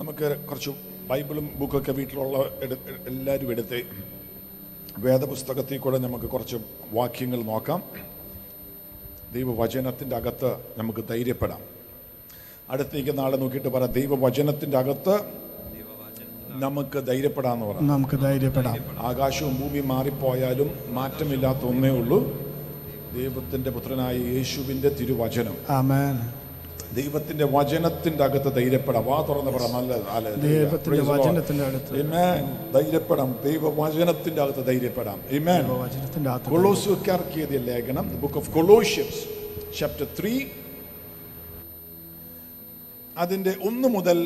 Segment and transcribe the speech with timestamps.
[0.00, 0.72] നമുക്ക് കുറച്ച്
[1.10, 2.36] ബൈബിളും ബുക്കൊക്കെ വീട്ടിലുള്ള
[3.06, 3.78] എല്ലാവരും എടുത്ത്
[5.04, 6.58] വേദപുസ്തകത്തിൽ കൂടെ നമുക്ക് കുറച്ച്
[6.92, 7.80] വാക്യങ്ങൾ നോക്കാം
[9.34, 11.62] ദൈവവചനത്തിൻ്റെ അകത്ത് നമുക്ക് ധൈര്യപ്പെടാം
[12.68, 15.16] അടുത്തേക്ക് നാളെ നോക്കിയിട്ട് പറ ദൈവവചനത്തിൻ്റെ അകത്ത്
[16.58, 18.76] നമുക്ക് ധൈര്യപ്പെടാന്ന് പറയാം നമുക്ക് ധൈര്യപ്പെടാം
[19.04, 20.68] ആകാശവും ഭൂമി മാറിപ്പോയാലും
[20.92, 22.18] മാറ്റമില്ലാത്ത ഒന്നേ ഉള്ളൂ
[23.14, 26.16] ദൈവത്തിൻ്റെ പുത്രനായ യേശുവിൻ്റെ തിരുവചനം ആമേൻ
[26.94, 31.94] ദൈവത്തിന്റെ വചനത്തിന്റെ അകത്ത് ധൈര്യപ്പെടാം വാ തുറന്ന് പറ നല്ല ദൈവത്തിന്റെ വചനത്തിന്റെ അകത്ത്
[32.74, 35.18] ധൈര്യപ്പെടാം ദൈവവചനത്തിന്റെ അകത്ത് ധൈര്യപ്പെടാം
[36.48, 39.20] കൊളോസുക്കാർക്ക് ലേഖനം book of Colossians
[39.78, 40.34] chapter three
[43.16, 44.18] അതിന്റെ ഒന്ന് മുതൽ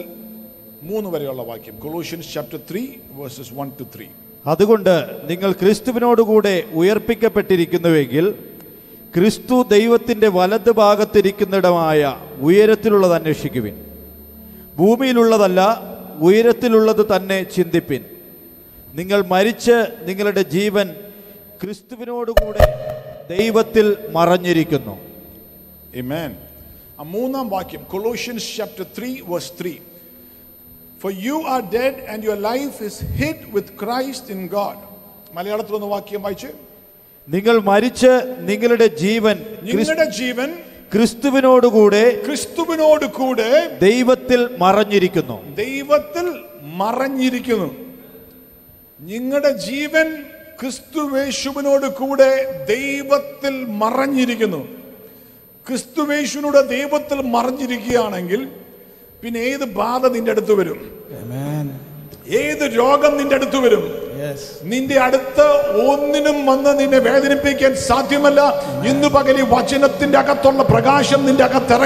[0.82, 2.82] മൂന്ന് വരെയുള്ള വാക്യം Colossians chapter three
[3.12, 4.06] verses one two three
[4.46, 4.94] അതുകൊണ്ട്
[5.28, 8.26] നിങ്ങൾ ക്രിസ്തുവിനോടുകൂടെ ഉയർപ്പിക്കപ്പെട്ടിരിക്കുന്നുവെങ്കിൽ
[9.14, 12.00] ക്രിസ്തു ദൈവത്തിൻ്റെ വലത് ഭാഗത്തിരിക്കുന്നിടമായ
[12.40, 13.76] ഉയരത്തിലുള്ളത് അന്വേഷിക്കുവിൻ
[14.78, 15.60] ഭൂമിയിലുള്ളതല്ല
[16.20, 18.02] ഉയരത്തിലുള്ളത് തന്നെ ചിന്തിപ്പിൻ
[18.94, 19.76] നിങ്ങൾ മരിച്ച്
[20.02, 20.88] നിങ്ങളുടെ ജീവൻ
[21.62, 22.66] ക്രിസ്തുവിനോടുകൂടെ
[23.28, 23.86] ദൈവത്തിൽ
[24.10, 24.94] മറഞ്ഞിരിക്കുന്നു
[26.98, 29.72] ആ മൂന്നാം വാക്യം Colossians chapter three verse three
[31.02, 34.82] four you are dead and your life is hid with Christ in God
[35.34, 36.50] മലയാളത്തിൽ ഒന്ന് വാക്യം വായിച്ച്
[37.28, 38.12] നിങ്ങൾ മരിച്ച്
[38.40, 39.36] നിങ്ങളുടെ ജീവൻ
[39.64, 40.48] നിങ്ങളുടെ ജീവൻ
[40.92, 43.48] ക്രിസ്തുവിനോടുകൂടെ ക്രിസ്തുവിനോടുകൂടെ
[43.80, 46.26] ദൈവത്തിൽ മറഞ്ഞിരിക്കുന്നു ദൈവത്തിൽ
[46.76, 47.68] മറഞ്ഞിരിക്കുന്നു
[49.00, 50.08] നിങ്ങളുടെ ജീവൻ
[50.60, 52.30] ക്രിസ്തുവേശുവിനോട് കൂടെ
[52.68, 54.62] ദൈവത്തിൽ മറഞ്ഞിരിക്കുന്നു
[55.66, 58.40] ക്രിസ്തുവേശുവിനോട് ദൈവത്തിൽ മറഞ്ഞിരിക്കുകയാണെങ്കിൽ
[59.22, 60.80] പിന്നെ ഏത് ബാധ നിന്റെ അടുത്ത് വരും
[62.36, 63.84] ഏത് രോഗം നിന്റെ അടുത്ത് വരും
[64.62, 65.44] നിന്റെ അടുത്ത്
[65.84, 68.40] ഒന്നിനും വന്ന് നിന്നെ വേദനിപ്പിക്കാൻ സാധ്യമല്ല
[68.88, 71.76] ഇന്ന് പകലി വചനത്തിന്റെ അകത്തുള്ള പ്രകാശം നിന്റെ അകത്ത്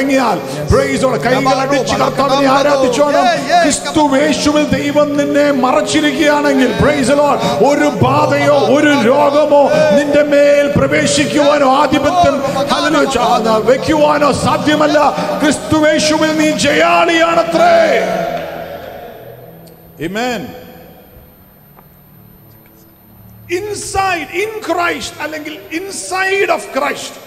[0.00, 0.39] കൈകൾ
[3.63, 6.73] ക്രിസ്തു ദൈവം നിന്നെ മറച്ചിരിക്കുകയാണെങ്കിൽ
[7.65, 9.63] ഒരു ബാധയോ ഒരു രോഗമോ
[9.95, 12.39] നിന്റെ മേൽ പ്രവേശിക്കുവാനോ ആധിപത്യം
[13.67, 14.99] വെക്കുവാനോ സാധ്യമല്ല
[15.41, 18.42] ക്രിസ്തുവേശുവിൽ നീ ജയാളിയാണത്രേ
[19.99, 20.43] ഇമേൻ
[23.51, 27.21] ഇൻസൈഡ് ഇൻ ക്രൈസ്റ്റ് അല്ലെങ്കിൽ ഇൻസൈഡ് ഓഫ് ക്രൈസ്റ്റ്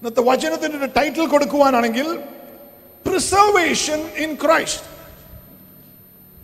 [0.02, 2.08] ഇന്നത്തെ വചനത്തിന് ഒരു ടൈറ്റിൽ കൊടുക്കുവാനാണെങ്കിൽ
[3.06, 4.86] പ്രിസർവേഷൻ ഇൻ ക്രൈസ്റ്റ്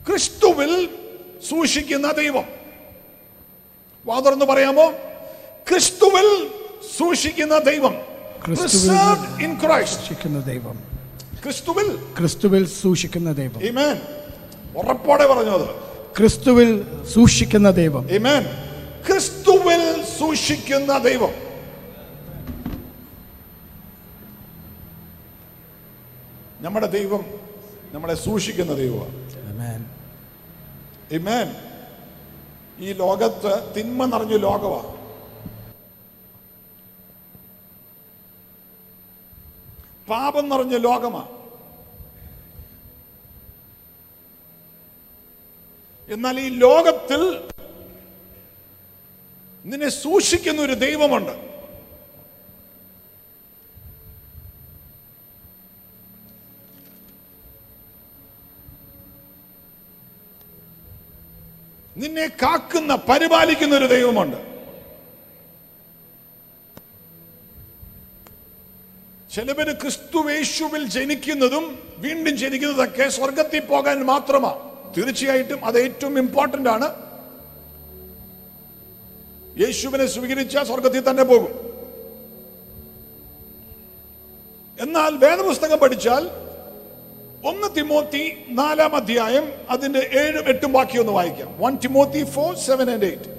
[0.07, 0.89] ക്രിസ്തുവിൽ
[1.49, 2.47] സൂക്ഷിക്കുന്ന ദൈവം
[4.07, 4.93] വാതർന്ന് പറയാമോ
[5.69, 6.29] ക്രിസ്തുവിൽ
[6.99, 7.95] സൂക്ഷിക്കുന്ന ദൈവം
[9.41, 10.94] ഇൻ ക്രൈസ്റ്റ് ദൈവം
[11.45, 11.89] ക്രിസ്തുവിൽ
[12.17, 13.97] ക്രിസ്തുവിൽ സൂക്ഷിക്കുന്ന ദൈവം ആമേൻ
[14.77, 15.67] ഉറപ്പോടെ പറഞ്ഞത്
[16.17, 16.71] ക്രിസ്തുവിൽ
[17.15, 18.45] സൂക്ഷിക്കുന്ന ദൈവം ആമേൻ
[19.07, 19.83] ക്രിസ്തുവിൽ
[20.19, 21.33] സൂക്ഷിക്കുന്ന ദൈവം
[26.61, 27.23] നമ്മുടെ ദൈവം
[27.93, 29.15] നമ്മളെ സൂക്ഷിക്കുന്ന ദൈവമാണ്
[32.79, 34.94] ഈ ലോകത്ത് തിന്മ നിറഞ്ഞ ലോകമാണ്
[40.09, 41.31] പാപം നിറഞ്ഞ ലോകമാണ്
[46.09, 47.23] എന്നാൽ ഈ ലോകത്തിൽ
[49.65, 51.35] നിന്നെ സൂക്ഷിക്കുന്ന ഒരു ദൈവമുണ്ട്
[61.97, 64.39] നിന്നെ കാക്കുന്ന പരിപാലിക്കുന്ന ഒരു ദൈവമുണ്ട്
[69.35, 71.65] ചിലവര് ക്രിസ്തുവേശുവിൽ ജനിക്കുന്നതും
[71.99, 74.61] വീണ്ടും ജനിക്കുന്നതൊക്കെ സ്വർഗത്തിൽ പോകാൻ മാത്രമാണ്
[74.97, 76.89] തീർച്ചയായിട്ടും അത് ഏറ്റവും ഇമ്പോർട്ടന്റ് ആണ്
[79.59, 81.53] യേശുവിനെ സ്വീകരിച്ച സ്വർഗത്തിൽ തന്നെ പോകും
[84.79, 86.25] എന്നാൽ വേദപുസ്തകം പഠിച്ചാൽ
[87.45, 88.23] ഒന്ന് തിമോത്തി
[88.51, 93.31] നാലാം അധ്യായം അതിന്റെ ഏഴും എട്ടും ബാക്കി ഒന്ന് വായിക്കാം one Timothy four seven and eight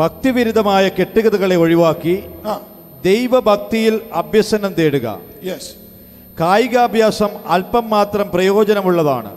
[0.00, 2.22] ഭക്തിവിരുദ്ധമായ കെട്ടുകഥകളെ ഒഴിവാക്കി
[3.04, 5.18] ദൈവഭക്തിയിൽ അഭ്യസനം തേടുക
[6.40, 9.30] കായികാഭ്യാസം അല്പം മാത്രം പ്രയോജനമുള്ളതാണ്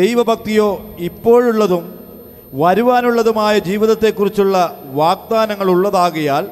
[0.00, 0.96] ദൈവഭക്തിയോ
[0.98, 1.98] ഇപ്പോഴുള്ളതും
[2.52, 4.80] വരുവാനുള്ളതുമായ ജീവിതത്തെക്കുറിച്ചുള്ള
[4.84, 6.46] വാഗ്ദാനങ്ങൾ ഉള്ളതാകിയാൽ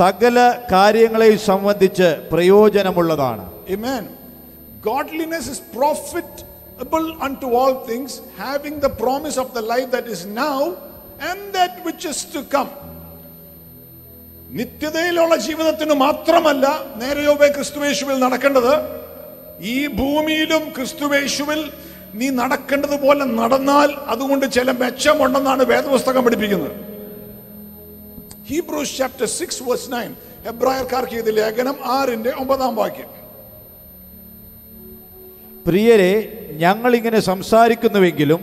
[0.00, 0.52] സകല
[0.72, 3.44] കാര്യങ്ങളെ സംബന്ധിച്ച് പ്രയോജനമുള്ളതാണ്
[4.84, 7.04] godliness profitable
[7.54, 10.58] all things having the promise of the life that is now
[11.24, 12.68] and that which is to come
[14.50, 16.66] നിത്യതയിലുള്ള ജീവിതത്തിന് മാത്രമല്ല
[16.96, 18.74] നേരെയോവെ ക്രിസ്തുവേശുവിൽ നടക്കേണ്ടത്
[19.64, 21.60] ഈ ഭൂമിയിലും ക്രിസ്തുവേശുവിൽ
[22.14, 26.76] നീ നടക്കേണ്ടത് പോലെ നടന്നാൽ അതുകൊണ്ട് ചില മെച്ചമുണ്ടെന്നാണ് വേദപുസ്തകം പഠിപ്പിക്കുന്നത്
[28.48, 30.12] Hebrews chapter six verse nine
[30.44, 33.10] ഹെബ്രായർക്കാർക്ക് ഇത് ലേഖനം ആറിന്റെ ഒമ്പതാം വാക്യം
[35.66, 36.12] പ്രിയരെ
[36.56, 38.40] ഞങ്ങൾ ഇങ്ങനെ സംസാരിക്കുന്നുവെങ്കിലും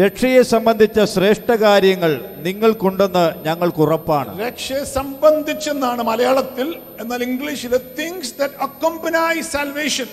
[0.00, 2.12] രക്ഷയെ സംബന്ധിച്ച ശ്രേഷ്ഠ കാര്യങ്ങൾ
[2.42, 6.68] നിങ്ങൾക്കുണ്ടെന്ന് ഞങ്ങൾക്ക് ഉറപ്പാണ് രക്ഷയെ സംബന്ധിച്ചെന്നാണ് മലയാളത്തിൽ
[7.00, 10.08] എന്നാൽ ഇംഗ്ലീഷിൽ തിങ്സ് ദാറ്റ് സാൽവേഷൻ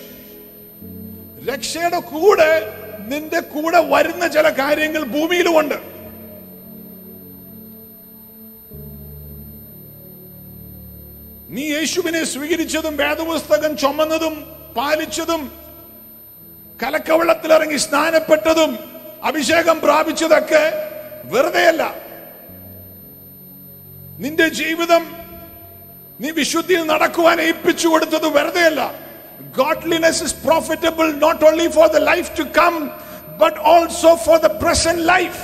[1.49, 2.51] രക്ഷയുടെ കൂടെ
[3.07, 5.77] നിന്റെ കൂടെ വരുന്ന ചില കാര്യങ്ങൾ ഭൂമിയിലുമുണ്ട്
[11.49, 14.35] നീ യേശുവിനെ സ്വീകരിച്ചതും വേദപുസ്തകം ചുമന്നതും
[14.77, 15.51] പാലിച്ചതും
[16.83, 18.71] കലക്കവെള്ളത്തിലിറങ്ങി സ്നാനപ്പെട്ടതും
[19.23, 20.63] അഭിഷേകം പ്രാപിച്ചതൊക്കെ
[21.25, 21.83] വെറുതെയല്ല
[24.19, 25.03] നിന്റെ ജീവിതം
[26.19, 28.81] നീ വിശുദ്ധിയിൽ നടക്കുവാൻ ഏൽപ്പിച്ചു കൊടുത്തത് വെറുതെയല്ല
[29.55, 32.73] godliness is profitable not only for the life to come
[33.39, 35.39] but also for the present life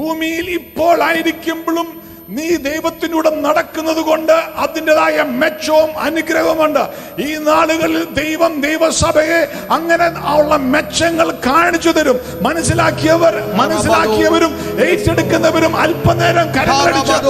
[0.00, 1.88] ഭൂമിയിൽ ഇപ്പോൾ ആയിരിക്കുമ്പോഴും
[2.28, 4.32] നീ ദൈവത്തിനൂടെ നടക്കുന്നത് കൊണ്ട്
[4.62, 6.80] അതിൻ്റെതായ മെച്ചവും അനുഗ്രഹവുമുണ്ട്
[7.20, 9.40] ഈ നാളുകളിൽ ദൈവം ദൈവസഭയെ
[9.76, 10.06] അങ്ങനെ
[10.34, 14.54] ഉള്ള മെച്ചങ്ങൾ കാണിച്ചു തരും മനസ്സിലാക്കിയവർ മനസ്സിലാക്കിയവരും
[14.86, 16.48] ഏറ്റെടുക്കുന്നവരും അല്പനേരം
[16.78, 17.20] ആരാധിച്ചോ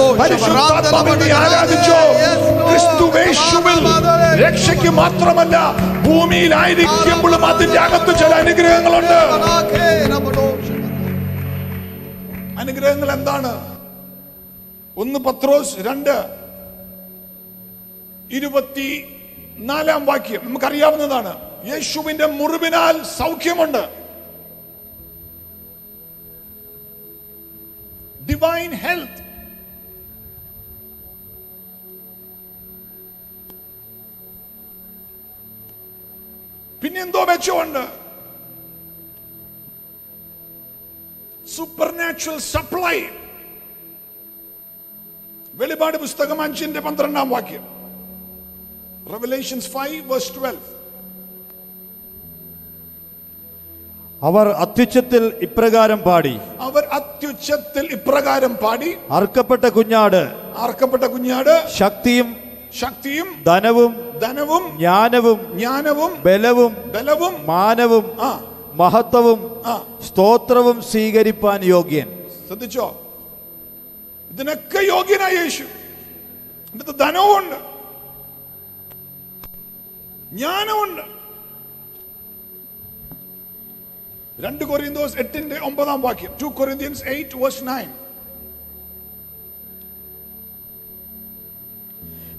[2.63, 3.83] ക്രിസ്തുവേശുവിൽ
[4.43, 5.57] രക്ഷയ്ക്ക് മാത്രമല്ല
[6.07, 9.21] ഭൂമിയിലായിരിക്കുമ്പോഴും അതിൻ്റെ അകത്ത് ചില അനുഗ്രഹങ്ങളുണ്ട്
[12.59, 13.51] അനുഗ്രഹങ്ങൾ എന്താണ്
[14.97, 16.15] ഒന്ന് പത്രോസ് രണ്ട്
[18.31, 18.87] ഇരുപത്തി
[19.63, 21.33] നാലാം വാക്യം നമുക്കറിയാവുന്നതാണ്
[21.65, 23.83] യേശുവിന്റെ മുറിവിനാൽ സൗഖ്യമുണ്ട്
[28.29, 29.21] ഡിവൈൻ ഹെൽത്ത്
[36.81, 37.83] പിന്നെ എന്തോ മെച്ചമുണ്ട്
[41.47, 42.97] സൂപ്പർ നാച്ചുറൽ സപ്ലൈ
[45.55, 47.63] വെളിപാട് പുസ്തകം അഞ്ചിന്റെ പന്ത്രണ്ടാം വാക്യം
[49.11, 50.63] റെവലേഷൻസ് ഫൈവ് വേഴ്സ് ട്വൽവ്
[54.21, 56.33] അവർ അത്യുച്ചത്തിൽ ഇപ്രകാരം പാടി
[56.59, 60.21] അവർ അത്യുച്ചത്തിൽ ഇപ്രകാരം പാടി അർക്കപ്പെട്ട കുഞ്ഞാട്
[60.63, 62.29] അർക്കപ്പെട്ട കുഞ്ഞാട് ശക്തിയും
[62.73, 63.91] ശക്തിയും ധനവും
[64.21, 68.05] ധനവും ജ്ഞാനവും ജ്ഞാനവും ബലവും ബലവും മാനവും
[68.75, 69.39] മഹത്വവും
[70.07, 72.07] സ്തോത്രവും സ്വീകരിപ്പാൻ യോഗ്യൻ
[72.47, 72.87] ശ്രദ്ധിച്ചോ
[74.31, 75.65] ഇതിനൊക്കെ യോഗ്യനായ യേശു
[76.73, 77.57] എന്നിട്ട് ധനവുമുണ്ട്
[80.31, 81.03] ജ്ഞാനമുണ്ട്
[84.39, 87.91] രണ്ട് കൊറിയന്തോസ് എട്ടിന്റെ ഒമ്പതാം വാക്യം two Corinthians eight verse nine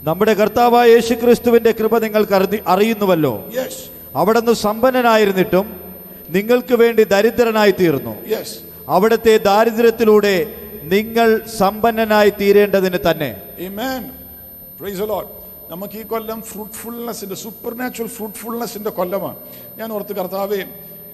[0.03, 2.35] നമ്മുടെ കർത്താവായ യേശു ക്രിസ്തുവിന്റെ കൃപ നിങ്ങൾക്ക്
[2.67, 3.35] അറിയുന്നുവല്ലോ
[4.37, 5.67] നിന്ന് സമ്പന്നനായിരുന്നിട്ടും
[6.29, 8.15] നിങ്ങൾക്ക് വേണ്ടി ദരിദ്രനായി തീർന്നു
[8.89, 10.37] അവിടത്തെ ദാരിദ്ര്യത്തിലൂടെ
[10.87, 11.29] നിങ്ങൾ
[11.59, 13.31] സമ്പന്നനായി തീരേണ്ടതിന് തന്നെ
[15.71, 19.39] നമുക്ക് ഈ കൊല്ലം ഫ്രൂട്ട്ഫുൾനെസ്സിൻ്റെ സൂപ്പർ നാച്ചുറൽ ഫ്രൂട്ട്ഫുൾനെസ്സിൻ്റെ കൊല്ലമാണ്
[19.79, 20.61] ഞാൻ ഓർത്ത് കർത്താവേ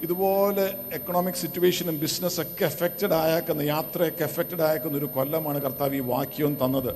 [0.02, 0.64] ഇതുപോലെ
[0.93, 6.93] എക്കണോമിക് സിറ്റുവേഷനും ബിസിനസ്സൊക്കെ എഫക്റ്റഡ് ആയേക്കുന്ന യാത്രയൊക്കെ എഫക്റ്റഡ് ആയേക്കുന്ന ഒരു കൊല്ലമാണ് കർത്താവ് ഈ വാക്യം തന്നത്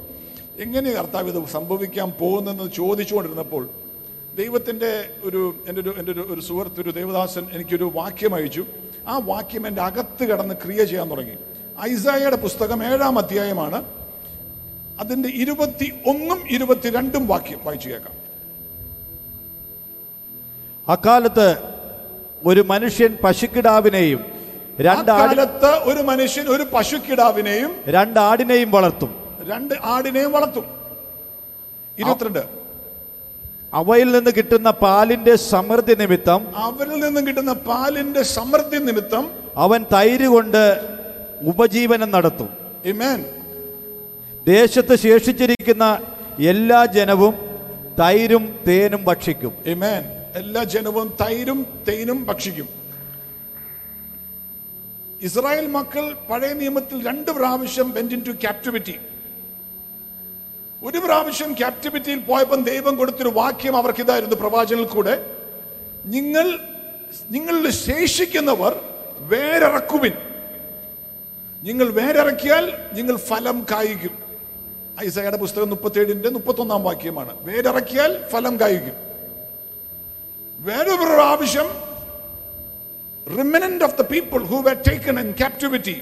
[0.60, 3.64] എങ്ങനെ കർത്താവ് ഇത് സംഭവിക്കാൻ പോകുന്നതെന്ന് ചോദിച്ചുകൊണ്ടിരുന്നപ്പോൾ
[4.36, 4.90] ദൈവത്തിൻ്റെ
[5.24, 8.62] ഒരു എൻ്റെ ഒരു എൻ്റെ ഒരു ഒരു സുഹൃത്ത് ഒരു ദേവദാസൻ എനിക്കൊരു വാക്യം അയച്ചു
[9.08, 11.36] ആ വാക്യം എൻ്റെ അകത്ത് കിടന്ന് ക്രിയ ചെയ്യാൻ തുടങ്ങി
[11.84, 13.78] ഐസായയുടെ പുസ്തകം ഏഴാം അധ്യായമാണ്
[15.00, 18.14] അതിൻ്റെ ഇരുപത്തി ഒന്നും ഇരുപത്തിരണ്ടും വാക്യം വായിച്ചു കേൾക്കാം
[20.88, 21.48] അക്കാലത്ത്
[22.42, 24.20] ഒരു മനുഷ്യൻ പശുക്കിടാവിനെയും
[24.80, 29.12] രണ്ടാടിനത്ത് ഒരു മനുഷ്യൻ ഒരു പശുക്കിടാവിനെയും രണ്ടാടിനെയും വളർത്തും
[29.46, 30.66] രണ്ട് ആടിനെയും വളർത്തും
[31.98, 32.42] ഇരുപത്തിരണ്ട്
[33.72, 39.24] അവയിൽ നിന്ന് കിട്ടുന്ന പാലിന്റെ സമൃദ്ധി നിമിത്തം അവരിൽ നിന്ന് കിട്ടുന്ന പാലിന്റെ സമൃദ്ധി നിമിത്തം
[39.56, 40.62] അവൻ തൈര് കൊണ്ട്
[41.42, 42.50] ഉപജീവനം നടത്തും
[44.46, 45.84] ദേശത്ത് ശേഷിച്ചിരിക്കുന്ന
[46.44, 47.34] എല്ലാ ജനവും
[48.00, 49.52] തൈരും തേനും ഭക്ഷിക്കും
[50.34, 52.68] എല്ലാ ജനവും തൈരും തേനും ഭക്ഷിക്കും
[55.20, 58.96] ഇസ്രായേൽ മക്കൾ പഴയ നിയമത്തിൽ രണ്ട് പ്രാവശ്യം വെന്റിൻ ടു ക്യാപ്റ്റിവിറ്റി
[60.82, 65.14] ഒരു പ്രാവശ്യം ക്യാപ്റ്റിവിറ്റിയിൽ പോയപ്പോൾ ദൈവം കൊടുത്തൊരു വാക്യം അവർക്ക് ഇതായിരുന്നു പ്രവാചനിൽ കൂടെ
[66.04, 66.46] നിങ്ങൾ
[67.30, 68.72] നിങ്ങളിൽ ശേഷിക്കുന്നവർ
[69.20, 70.14] വേരറക്കുവിൻ
[71.66, 72.72] നിങ്ങൾ വേരിറക്കിയാൽ
[72.92, 74.14] നിങ്ങൾ ഫലം കായ്ക്കും
[75.00, 78.94] ഐസയുടെ പുസ്തകം മുപ്പത്തേഴിൻ്റെ മുപ്പത്തൊന്നാം വാക്യമാണ് വേരിറക്കിയാൽ ഫലം കായ്ക്കും
[80.58, 81.68] വേറൊരു ആവശ്യം
[83.38, 86.02] remnant of the people who were taken in captivity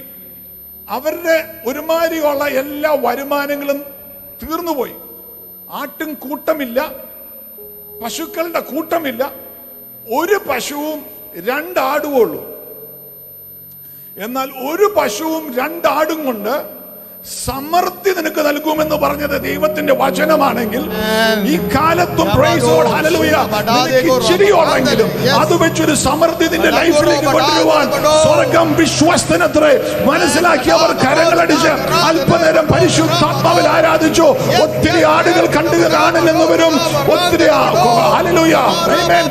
[0.88, 3.84] അവരുടെ ഒരുമാതിരിയുള്ള എല്ലാ വരുമാനങ്ങളും
[4.42, 4.94] തീർന്നുപോയി
[5.72, 6.92] ആട്ടും കൂട്ടമില്ല
[8.02, 9.32] പശുക്കളുടെ കൂട്ടമില്ല
[10.12, 11.04] ഒരു പശുവും
[11.44, 12.53] രണ്ടാടുകയുള്ളൂ
[14.16, 16.54] എന്നാൽ ഒരു പശുവും രണ്ടാടും കൊണ്ട്
[17.24, 20.82] സമൃദ്ധി നിനക്ക് നൽകുമെന്ന് പറഞ്ഞത് ദൈവത്തിന്റെ വചനമാണെങ്കിൽ
[21.46, 22.28] ഈ കാലത്തും
[24.16, 25.10] ഇച്ചിരിയോളെങ്കിലും
[25.36, 27.86] അത് വെച്ചൊരു സമൃദ്ധി നിന്റെ ലൈഫിലേക്ക് കൊണ്ടുവരുവാൻ
[28.20, 29.72] സ്വർഗം മനസ്സിലാക്കി
[30.06, 31.72] മനസ്സിലാക്കിയവർ കരങ്ങളടിച്ച്
[32.02, 34.26] അല്പനേരം പരിശുദ്ധാത്മാവിൽ ആരാധിച്ചു
[34.58, 36.76] ഒത്തിരി ആടുകൾ കണ്ടു കാണിൽ വരും
[37.08, 37.48] ഒത്തിരി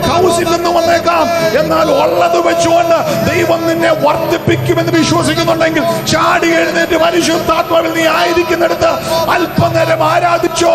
[0.08, 1.26] ഹൗസിൽ നിന്ന് വന്നേക്കാം
[1.60, 2.98] എന്നാൽ ഉള്ളത് വെച്ചുകൊണ്ട്
[3.30, 8.92] ദൈവം നിന്നെ വർദ്ധിപ്പിക്കുമെന്ന് വിശ്വസിക്കുന്നുണ്ടെങ്കിൽ ചാടി എഴുന്നേറ്റ് പരിശുദ്ധാത്മാവ് കർത്താവിൽ നീ ആയിരിക്കുന്നിടത്ത്
[9.34, 10.74] അല്പനേരം ആരാധിച്ചോ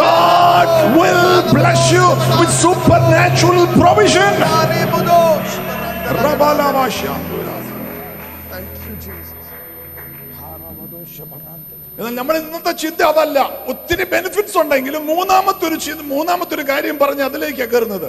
[0.00, 1.22] God will
[1.52, 2.06] bless you
[2.32, 4.32] with supernatural provision
[12.12, 13.38] നമ്മൾ ഇന്നത്തെ ചിന്ത അതല്ല
[13.68, 18.08] ഒത്തിരി ബെനിഫിറ്റ്സ് ഉണ്ടെങ്കിലും മൂന്നാമത്തെ ഒരു ചിന്ത മൂന്നാമത്തെ ഒരു കാര്യം പറഞ്ഞ് അതിലേക്കാണ് കയറുന്നത്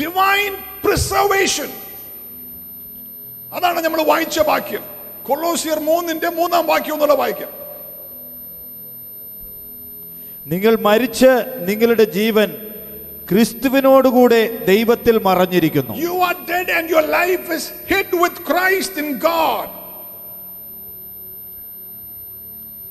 [0.00, 0.52] ഡിവൈൻ
[0.84, 1.70] പ്രിസർവേഷൻ
[3.52, 4.84] അതാണ് നമ്മൾ വായിച്ച വാക്യം
[5.26, 7.52] കൊളോസിയർ മൂന്നിന്റെ മൂന്നാം വാക്യം ഒന്നുകൂടെ വായിക്കാം
[10.46, 11.30] നിങ്ങൾ മരിച്ച്
[11.68, 12.50] നിങ്ങളുടെ ജീവൻ
[13.30, 14.40] ക്രിസ്തുവിനോടുകൂടെ
[14.66, 19.72] ദൈവത്തിൽ മറഞ്ഞിരിക്കുന്നു you are dead and your life is hid with Christ in God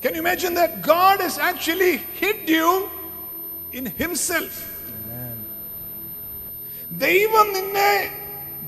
[0.03, 2.67] Can you imagine that God has actually hid you
[3.73, 4.51] in himself?
[6.99, 7.93] ദൈവം നിന്നെ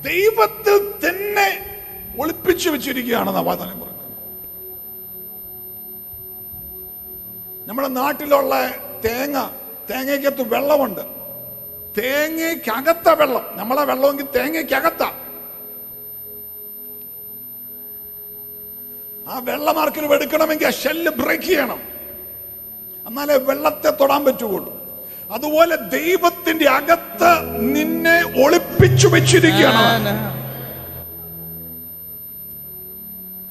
[0.03, 1.50] ദൈവത്തിൽ തന്നെ
[2.17, 3.96] ഒളിപ്പിച്ചു വെച്ചിരിക്കുകയാണെന്ന് വാദനം പറഞ്ഞു
[7.67, 8.56] നമ്മുടെ നാട്ടിലുള്ള
[9.06, 9.38] തേങ്ങ
[9.89, 11.03] തേങ്ങയ്ക്കകത്ത് വെള്ളമുണ്ട്
[11.98, 15.03] തേങ്ങയ്ക്കകത്ത വെള്ളം നമ്മളെ വെള്ളമെങ്കിൽ തേങ്ങയ്ക്കകത്ത
[19.27, 21.79] ആ വെള്ളമാർക്കിൽ എടുക്കണമെങ്കിൽ ആ ഷെല്ല് ബ്രേക്ക് ചെയ്യണം
[23.06, 24.74] എന്നാലേ വെള്ളത്തെ തൊടാൻ പറ്റുകയുള്ളൂ
[25.29, 27.32] അതുപോലെ ദൈവത്തിന്റെ അകത്ത്
[27.75, 30.12] നിന്നെ ഒളിപ്പിച്ചു വെച്ചിരിക്കുകയാണ്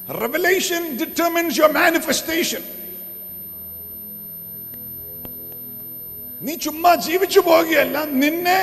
[0.09, 2.63] Revelation determines your manifestation.
[6.41, 8.59] നീ ചുമ്മാ ജീവിച്ചു പോകുകയല്ല നിന്നെ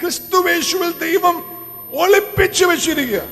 [0.00, 1.36] ക്രിസ്തുവേശുവിൽ ദൈവം
[1.92, 3.22] ഒളിപ്പിച്ചു വെച്ചിരിക്കുക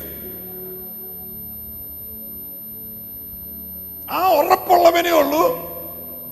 [4.09, 5.45] ആ ഉറപ്പുള്ളവനേ ഉള്ളൂ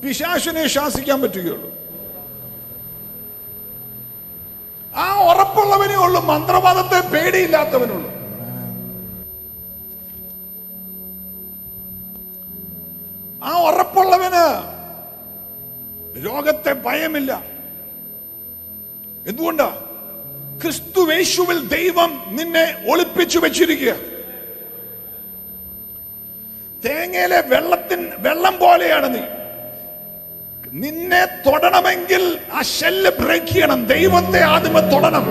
[0.02, 1.70] പിശാശിനെ ശാസിക്കാൻ പറ്റുകയുള്ളൂ
[4.92, 8.11] ആ ഉറപ്പുള്ളവനേ ഉള്ളൂ മന്ത്രവാദത്തെ പേടിയില്ലാത്തവനുള്ളൂ
[13.42, 14.44] ആ ഉറപ്പുള്ളവന്
[16.22, 17.32] രോഗത്തെ ഭയമില്ല
[19.26, 19.68] എന്തുകൊണ്ടാ
[21.06, 23.92] വേശുവിൽ ദൈവം നിന്നെ ഒളിപ്പിച്ചു വെച്ചിരിക്കുക
[26.82, 29.22] തേങ്ങയിലെ വെള്ളത്തിൻ വെള്ളം പോലെയാണ് നീ
[30.74, 32.22] നിന്നെ തൊടണമെങ്കിൽ
[32.52, 35.26] ആ ഷെല്ല് ബ്രേക്ക് ചെയ്യണം ദൈവത്തെ ആദ്യമേ തൊടണം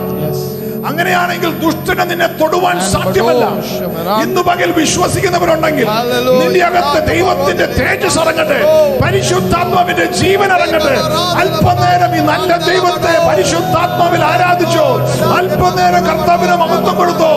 [0.90, 3.46] അങ്ങനെയാണെങ്കിൽ ദുഷ്ടനെ നിന്നെ തൊടുവാൻ സാധ്യമല്ല
[4.24, 5.88] ഇന്ന് പകൽ വിശ്വസിക്കുന്നവരുണ്ടെങ്കിൽ
[6.64, 8.60] അകത്ത് ദൈവത്തിന്റെ തേജസ് ഇറങ്ങട്ടെ
[9.04, 10.96] പരിശുദ്ധാത്മാവിന്റെ ജീവൻ ഇറങ്ങട്ടെ
[11.42, 14.88] അല്പനേരം ഈ നല്ല ദൈവത്തെ പരിശുദ്ധാത്മാവിൽ ആരാധിച്ചോ
[15.38, 17.34] അല്പനേരം കർത്താവിന് മഹത്വം കൊടുത്തോ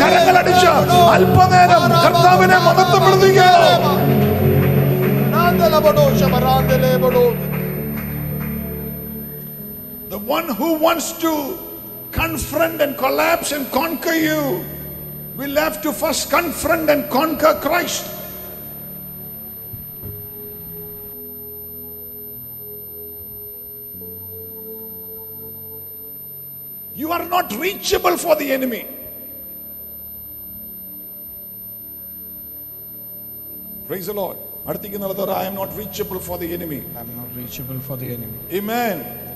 [0.00, 0.72] കരങ്ങളടിച്ച്
[1.14, 3.52] അല്പനേരം കർത്താവിനെ മഹത്വപ്പെടുത്തുകയോ
[10.18, 11.56] The one who wants to
[12.10, 14.64] confront and collapse and conquer you
[15.36, 18.04] will have to first confront and conquer Christ.
[26.96, 28.88] You are not reachable for the enemy.
[33.86, 34.36] Praise the Lord.
[34.66, 36.82] I am not reachable for the enemy.
[36.96, 38.34] I am not reachable for the enemy.
[38.52, 39.27] Amen.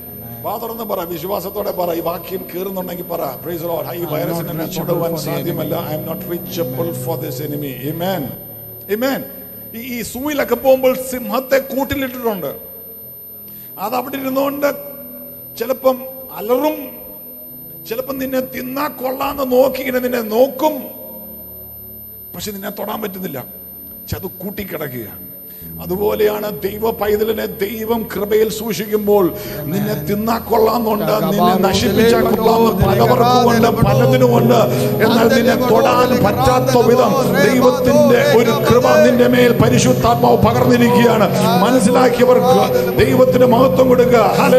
[0.44, 5.74] വാ തുറന്ന് പറ വിശ്വാസത്തോടെ പറ ഈ വാക്യം കേറുന്നുണ്ടെങ്കിൽ പറ praise Lord ഈ വൈറസിനെ ഞാൻ സാധ്യമല്ല
[5.90, 8.24] I am not reachable for this enemy ആമേൻ
[8.96, 9.22] ആമേൻ
[9.92, 12.50] ഈ സൂയിലൊക്കെ പോകുമ്പോൾ സിംഹത്തെ കൂട്ടിലിട്ടിട്ടുണ്ട്
[13.78, 14.68] അത് അവിടെ ഇരുന്നുകൊണ്ട്
[15.56, 15.96] ചിലപ്പം
[16.32, 16.76] അലറും
[17.88, 20.74] ചിലപ്പം നിന്നെ തിന്നാ കൊള്ളാന്ന് നോക്കിങ്ങനെ നിന്നെ നോക്കും
[22.34, 23.38] പക്ഷെ നിന്നെ തൊടാൻ പറ്റുന്നില്ല
[23.94, 25.26] പക്ഷെ അത് കൂട്ടിക്കിടക്കുകയാണ്
[25.82, 29.24] അതുപോലെയാണ് ദൈവ പൈതലിനെ ദൈവം കൃപയിൽ സൂക്ഷിക്കുമ്പോൾ
[29.70, 34.60] നിന്നെ തിന്നാ കൊള്ളാന്നുണ്ട് നിന്നെ നശിപ്പിച്ചാൽ കൊള്ളാമെന്ന് പലതിനുമുണ്ട്
[35.06, 41.28] എന്നാൽ നിന്നെ തൊടാൻ പറ്റാത്ത വിധം ദൈവത്തിന്റെ ഒരു കൃപ നിന്റെ മേൽ പരിശുദ്ധാത്മാവ് പകർന്നിരിക്കുകയാണ്
[41.64, 42.60] മനസ്സിലാക്കിയവർക്ക്
[43.02, 44.20] ദൈവത്തിന് മഹത്വം കൊടുക്കുക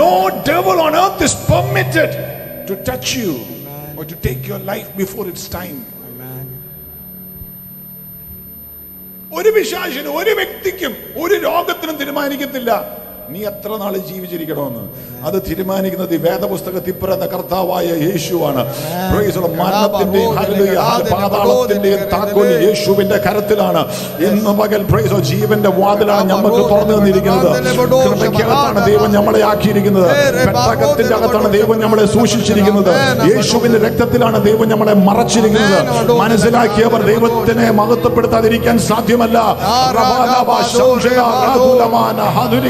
[0.00, 0.12] no
[0.48, 2.10] devil on earth is permitted
[2.68, 3.32] to touch you
[3.96, 5.78] or to take your life before its time
[9.32, 10.92] ഒരു വിശാശിനും ഒരു വ്യക്തിക്കും
[11.16, 12.97] ഒരു രോഗത്തിനും തീരുമാനിക്കത്തില്ല
[13.28, 14.82] നീ എത്ര നാൾ ജീവിച്ചിരിക്കണമെന്ന്
[15.26, 18.62] അത് തീരുമാനിക്കുന്നത് വേദപുസ്തകത്തിൽ പിറന്ന കർത്താവായ യേശുവാണ്
[19.52, 20.32] പാതാളത്തിന്റെയും
[22.62, 23.82] യേശുവിന്റെ കരത്തിലാണ്
[24.24, 24.84] ഇന്ന് പകൽ
[25.30, 27.50] ജീവന്റെ വാതിലാണ് ഞമ്മക്ക് തുറന്നു തന്നിരിക്കുന്നത്
[28.86, 30.08] ദൈവം നമ്മളെ ആക്കിയിരിക്കുന്നത്
[30.38, 32.92] പെട്ടകത്തിന്റെ അകത്താണ് ദൈവം നമ്മളെ സൂക്ഷിച്ചിരിക്കുന്നത്
[33.28, 39.38] യേശുവിന്റെ രക്തത്തിലാണ് ദൈവം നമ്മളെ മറച്ചിരിക്കുന്നത് മനസ്സിലാക്കിയവർ ദൈവത്തിനെ മഹത്വപ്പെടുത്താതിരിക്കാൻ സാധ്യമല്ല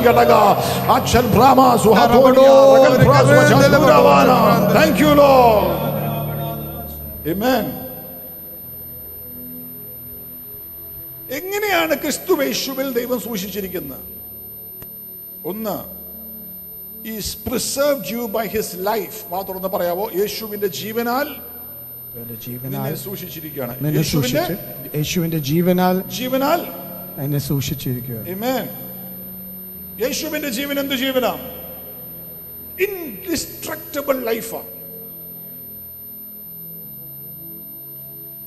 [0.08, 2.54] ഘടക Achal Brahmas, Wahapodia,
[2.76, 4.38] Ragabras, Vajangudavana.
[4.72, 5.66] Thank you, Lord.
[7.26, 7.64] Amen.
[11.38, 14.04] എങ്ങനെയാണ് ക്രിസ്തു യേശുവിൽ ദൈവം സൂക്ഷിച്ചിരിക്കുന്നത്
[15.50, 15.74] ഒന്ന്
[17.14, 21.28] is preserved you by his life മാത്രം പറയാവോ യേശുവിന്റെ ജീവനാൽ
[22.46, 23.74] ജീവനാൽ സൂക്ഷിച്ചിരിക്കുകയാണ്
[24.98, 26.60] യേശുവിന്റെ ജീവനാൽ ജീവനാൽ
[27.24, 28.18] എന്നെ സൂക്ഷിച്ചിരിക്കുക
[29.98, 31.32] യേശുവിന്റെ ജീവൻ എന്ത് ജീവനാ
[32.78, 34.68] ഇൻഡിസ്ട്രക്റ്റബിൾ ലൈഫാണ്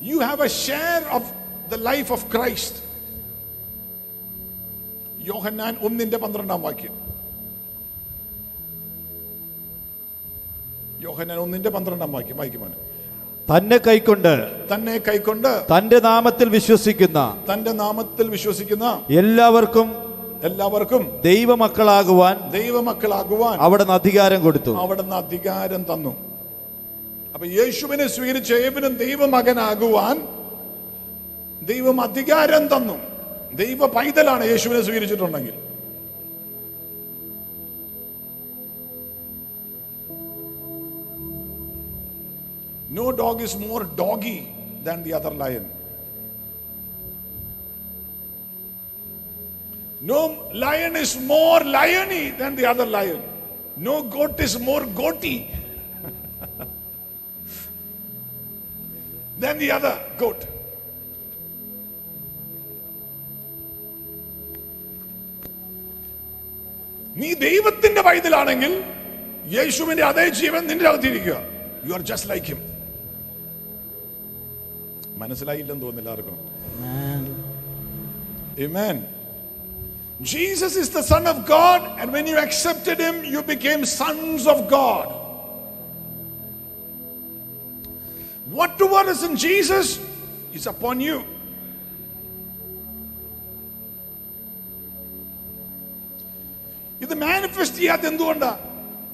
[0.04, 1.30] you have a share of
[1.72, 2.80] the life of Christ
[5.26, 6.96] യോഹന്നാൻ ഒന്നിന്റെ പന്ത്രണ്ടാം വാക്യം
[11.04, 12.78] യോഹന്നാൻ ഒന്നിന്റെ പന്ത്രണ്ടാം വാക്യം വായിക്കുമാണ്
[13.48, 14.34] തന്നെ കൈക്കൊണ്ട്
[14.68, 17.20] തന്നെ കൈക്കൊണ്ട് തന്റെ നാമത്തിൽ വിശ്വസിക്കുന്ന
[17.52, 18.88] തന്റെ നാമത്തിൽ വിശ്വസിക്കുന്ന
[19.14, 19.88] എല്ലാവർക്കും
[20.42, 24.72] എല്ലാവർക്കും ദൈവമക്കളാകുവാൻ ദൈവമക്കളാകുവാൻ നിന്ന് അധികാരം കൊടുത്തു
[25.00, 26.14] നിന്ന് അധികാരം തന്നു
[27.34, 30.18] അപ്പൊ യേശുവിനെ സ്വീകരിച്ച ഏവനും ദൈവമകനാകുവാൻ
[31.66, 32.98] ദൈവം അധികാരം തന്നു
[33.56, 35.58] ദൈവ പൈതലാണ് യേശുവിനെ സ്വീകരിച്ചിട്ടുണ്ടെങ്കിൽ
[42.92, 44.38] no dog is more doggy
[44.84, 45.66] than the other lion
[50.02, 53.22] No lion is more liony than the other lion.
[53.78, 55.48] No goat is more goaty
[59.40, 59.96] than the other
[60.18, 60.48] goat.
[67.16, 68.74] Nee devathinte നീ ദൈവത്തിന്റെ പൈതലാണെങ്കിൽ
[69.56, 70.86] യേശുവിന്റെ അതേ ജീവൻ നിന്റെ
[71.88, 72.60] You are just like him.
[72.60, 72.70] Him
[75.22, 76.38] മനസ്സിലായില്ലെന്ന് തോന്നുന്നില്ല ആർക്കും
[78.66, 78.96] Amen.
[80.22, 84.70] Jesus is the Son of God, and when you accepted Him, you became sons of
[84.70, 85.08] God.
[88.46, 90.00] What to what is in Jesus
[90.54, 91.24] is upon you.
[97.02, 98.50] ഇത് manifest ചെയ്യാത്ത എന്തുകൊണ്ടാ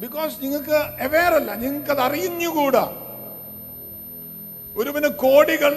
[0.00, 2.85] because നിങ്ങൾക്ക് aware അല്ല നിങ്ങൾക്കത് അറിഞ്ഞുകൂടാ
[4.79, 5.73] ഒരുവന് കോടികൾ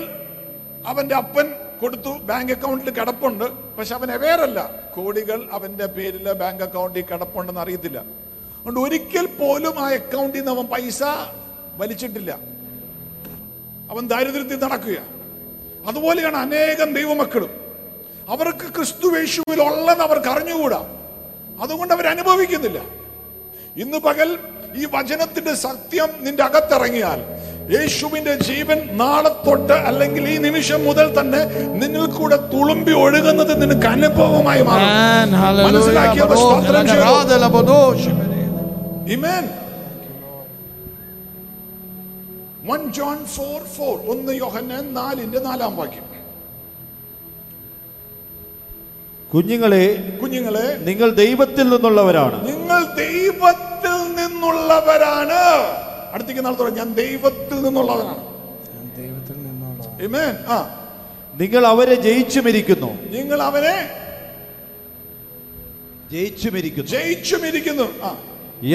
[0.91, 1.47] അവൻ്റെ അപ്പൻ
[1.81, 3.45] കൊടുത്തു ബാങ്ക് അക്കൗണ്ടിൽ കിടപ്പുണ്ട്
[3.77, 4.61] പക്ഷെ അവൻ അവേറല്ല
[4.97, 7.99] കോടികൾ അവൻ്റെ പേരിൽ ബാങ്ക് അക്കൗണ്ടിൽ കിടപ്പുണ്ടെന്ന് അറിയത്തില്ല
[8.59, 11.03] അതുകൊണ്ട് ഒരിക്കൽ പോലും ആ അക്കൗണ്ടിൽ നിന്ന് അവൻ പൈസ
[11.77, 12.31] വലിച്ചിട്ടില്ല
[13.91, 14.99] അവൻ ദാരിദ്ര്യത്തിൽ നടക്കുക
[15.87, 17.53] അതുപോലെയാണ് അനേകം ദൈവമക്കളും
[18.29, 20.81] അവർക്ക് ക്രിസ്തു വേഷുവിൽ ഉള്ളെന്ന് അവർക്ക് അറിഞ്ഞുകൂടാ
[21.63, 22.81] അതുകൊണ്ട് അനുഭവിക്കുന്നില്ല
[23.77, 24.29] ഇന്ന് പകൽ
[24.75, 27.21] ഈ വചനത്തിന്റെ സത്യം നിന്റെ അകത്തിറങ്ങിയാൽ
[27.71, 31.41] യേശുവിന്റെ ജീവൻ നാളെ തൊട്ട് അല്ലെങ്കിൽ ഈ നിമിഷം മുതൽ തന്നെ
[31.75, 34.91] നിങ്ങൾ കൂടെ തുളുമ്പി ഒഴുകുന്നത് നിനക്ക് അനുഭവമായി മാറും
[42.91, 43.19] ജോൺ
[45.45, 46.07] നാലാം വാക്യം
[49.33, 49.85] കുഞ്ഞുങ്ങളെ
[50.23, 55.43] കുഞ്ഞുങ്ങളെ നിങ്ങൾ ദൈവത്തിൽ നിന്നുള്ളവരാണ് നിങ്ങൾ ദൈവത്തിൽ നിന്നുള്ളവരാണ്
[56.13, 58.23] അടുത്തേക്ക് നാൾ തുടങ്ങി ഞാൻ ദൈവത്തിൽ നിന്നുള്ളവനാണ്
[58.97, 60.71] ദൈവത്തിൽ നിന്നുള്ള ആ
[61.35, 63.89] നിങ്ങൾ അവരെ ജയിച്ചു മരിക്കുന്നു നിങ്ങൾ അവരെ
[66.11, 67.85] ജയിച്ചു മരിക്കുന്നു ജയിച്ചു മരിക്കുന്നു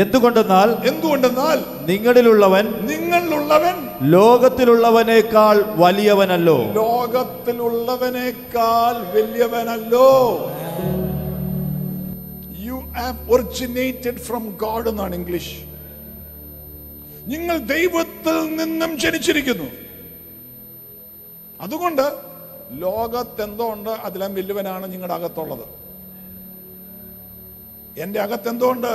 [0.00, 1.85] എന്തുകൊണ്ടെന്നാൽ എന്തുകൊണ്ടെന്നാൽ
[1.85, 3.75] നിങ്ങളിലുള്ളവൻ നിങ്ങളിലുള്ളവൻ
[4.09, 10.39] ലോകത്തിലുള്ളവനേക്കാൾ വലിയവനല്ലോ ലോകത്തിലുള്ളവനേക്കാൾ വലിയവനല്ലോ
[12.65, 15.74] you have originated from God എന്നാണ് ഇംഗ്ലീഷ്
[17.27, 19.71] നിങ്ങൾ ദൈവത്തിൽ നിന്നും ജനിച്ചിരിക്കുന്നു
[21.59, 22.05] അതുകൊണ്ട്
[22.71, 25.65] ലോകത്തെന്തോ ഉണ്ട് അതിലും വലുവനാണ് നിങ്ങളുടെ അകത്തുള്ളത്
[28.01, 28.93] എൻ്റെ അകത്തെന്തോ ഉണ്ട്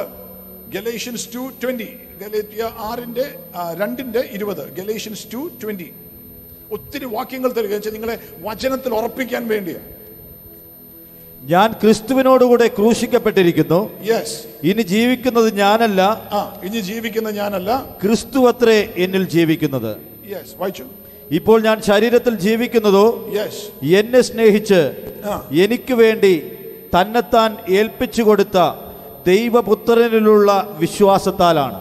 [0.68, 1.88] ഗലേഷ്യൻസ് ടു ട്വന്റി
[2.20, 3.26] ഗലേറ്റിയ ആറിൻ്റെ
[3.74, 5.92] രണ്ടിന്റെ ഇരുപത് ഗലേഷ്യൻസ് ടു ട്വന്റി
[6.70, 8.18] ഒത്തിരി വാക്യങ്ങൾ തരിക നിങ്ങളെ
[8.40, 9.99] വചനത്തിൽ ഉറപ്പിക്കാൻ വേണ്ടിയാണ്
[11.40, 14.34] ഞാൻ ക്രിസ്തുവിനോടുകൂടെ ക്രൂശിക്കപ്പെട്ടിരിക്കുന്നു യെസ്
[14.64, 16.00] ഇനി ജീവിക്കുന്നത് ഞാനല്ല
[16.32, 17.70] ആ ഇനി ജീവിക്കുന്ന ഞാനല്ല
[18.02, 19.96] ക്രിസ്തു അത്രേ എന്നിൽ ജീവിക്കുന്നത്
[20.28, 20.84] യെസ് വായിച്ചു
[21.30, 23.06] ഇപ്പോൾ ഞാൻ ശരീരത്തിൽ ജീവിക്കുന്നതോ
[23.32, 23.62] യെസ്
[23.94, 24.80] എന്നെ സ്നേഹിച്ച്
[25.54, 26.34] എനിക്ക് വേണ്ടി
[26.94, 27.56] തന്നെത്താൻ
[27.70, 28.58] ഏൽപ്പിച്ചു കൊടുത്ത
[29.26, 30.76] ദൈവപുത്രനിലുള്ള
[30.78, 31.78] വിശ്വാസത്താലാണ്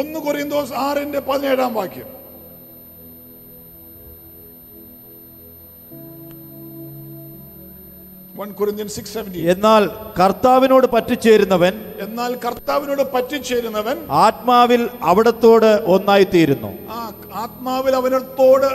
[0.00, 2.15] ഒന്ന് കൊറിയന്തോസ് ആറിന്റെ പതിനേഴാം വാക്യം
[9.44, 9.82] എന്നാൽ
[10.18, 13.96] കർത്താവിനോട് പറ്റിച്ചേരുന്നവൻ എന്നാൽ കർത്താവിനോട് പറ്റിച്ചേരുന്നവൻ
[14.18, 15.70] ആത്മാവിൽ അവിടത്തോട്
[16.90, 17.02] ആ
[17.36, 18.28] ആത്മാവിൽ അവനോട്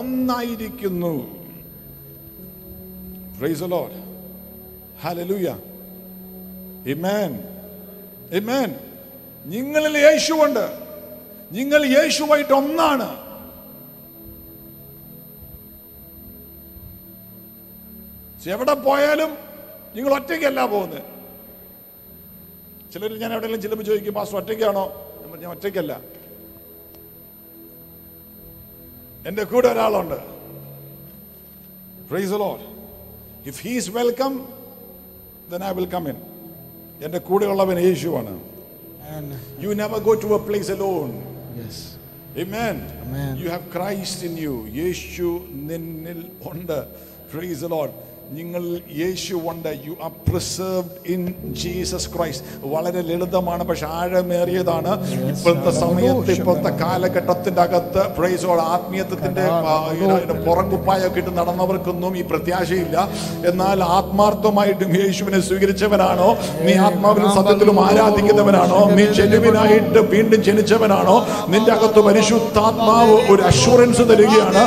[0.00, 1.14] ഒന്നായിരിക്കുന്നു
[9.44, 9.96] നിങ്ങളിൽ
[10.40, 10.64] ഉണ്ട്
[11.50, 13.08] നിങ്ങൾ യേശുവായിട്ട് ഒന്നാണ്
[18.52, 19.30] എവിടെ പോയാലും
[19.96, 21.02] നിങ്ങൾ ഒറ്റയ്ക്കല്ല പോകുന്നത്
[22.92, 24.84] ചിലർ ഞാൻ എവിടെയെങ്കിലും ചെല്ലുമ്പോൾ ചോദിക്കും മാസ്റ്റർ ഒറ്റയ്ക്കാണോ
[25.42, 25.94] ഞാൻ ഒറ്റയ്ക്കല്ല
[29.26, 30.18] എൻ്റെ കൂടെ ഒരാളുണ്ട്
[32.10, 32.64] praise Lord
[33.46, 34.32] if he's welcome
[35.50, 36.18] then I will come in
[37.04, 38.34] എൻ്റെ കൂടെയുള്ളവൻ യേശുവാണ്
[39.60, 41.12] you never go to a place alone
[42.36, 42.76] Amen.
[43.00, 43.36] Amen.
[43.36, 44.54] You have Christ in you.
[44.74, 45.28] യേശു
[45.68, 46.78] നിന്നിൽ ഉണ്ട്
[47.30, 47.92] Praise the Lord.
[48.98, 51.22] യേശു ഉണ്ട് you are preserved in
[51.54, 54.92] Jesus Christ വളരെ ലളിതമാണ് പക്ഷെ ആഴമേറിയതാണ്
[55.32, 58.02] ഇപ്പോഴത്തെ സമയത്ത് ഇപ്പോഴത്തെ കാലഘട്ടത്തിന്റെ അകത്ത്
[58.68, 59.44] ആത്മീയത്വത്തിന്റെ
[60.46, 62.96] പുറംകുപ്പായൊക്കെ ഇട്ട് നടന്നവർക്കൊന്നും ഈ പ്രത്യാശയില്ല
[63.46, 66.28] എന്നാൽ ആത്മാർത്ഥമായിട്ടും യേശുവിനെ സ്വീകരിച്ചവനാണോ
[66.62, 71.16] നീ ആത്മാവിനും സത്യത്തിലും ആരാധിക്കുന്നവനാണോ നീ ജനുവിനായിട്ട് വീണ്ടും ജനിച്ചവനാണോ
[71.48, 74.64] നിന്റെ അകത്ത് പരിശുദ്ധാത്മാവ് ഒരു അഷുറൻസ് തരികയാണ്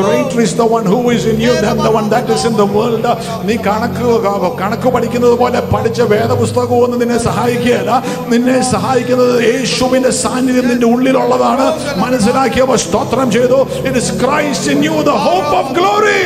[0.00, 2.66] great is the one who is in you than the one that is in the
[2.76, 4.06] world പഠിക്കുകയല്ല നീ കണക്ക്
[4.60, 7.92] കണക്ക് പഠിക്കുന്നത് പോലെ പഠിച്ച വേദപുസ്തകവും ഒന്നും നിന്നെ സഹായിക്കുകയല്ല
[8.28, 11.66] നിന്നെ സഹായിക്കുന്നത് യേശുവിന്റെ സാന്നിധ്യം നിന്റെ ഉള്ളിലുള്ളതാണ്
[12.00, 16.22] മനസ്സിലാക്കിയവ സ്തോത്രം ചെയ്തു it the hope of glory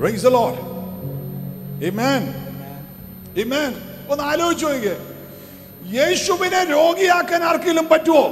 [0.00, 0.56] Praise the Lord.
[1.82, 2.22] Amen.
[3.36, 3.70] Amen.
[4.10, 4.66] ഒന്ന് ആലോചിച്ചു
[5.92, 8.24] യേശുവിനെ രോഗിയാക്കാൻ ആർക്കെങ്കിലും പറ്റുമോ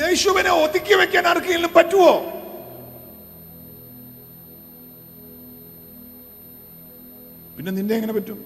[0.00, 2.12] യേശുവിനെ ഒതുക്കി വെക്കാൻ ആർക്കെങ്കിലും പറ്റുമോ
[7.56, 8.38] പിന്നെ നിന്നെ എങ്ങനെ പറ്റും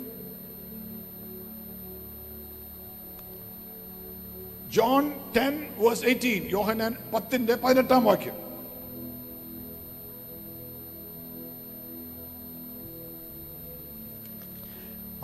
[4.73, 5.05] ജോൺ
[5.37, 8.37] ടെൻ വേഴ്സ് എയ്റ്റീൻ യോഹനാൻ പത്തിന്റെ പതിനെട്ടാം വാക്യം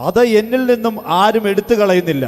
[0.00, 2.26] അത് എന്നിൽ നിന്നും ആരും എടുത്തു കളയുന്നില്ല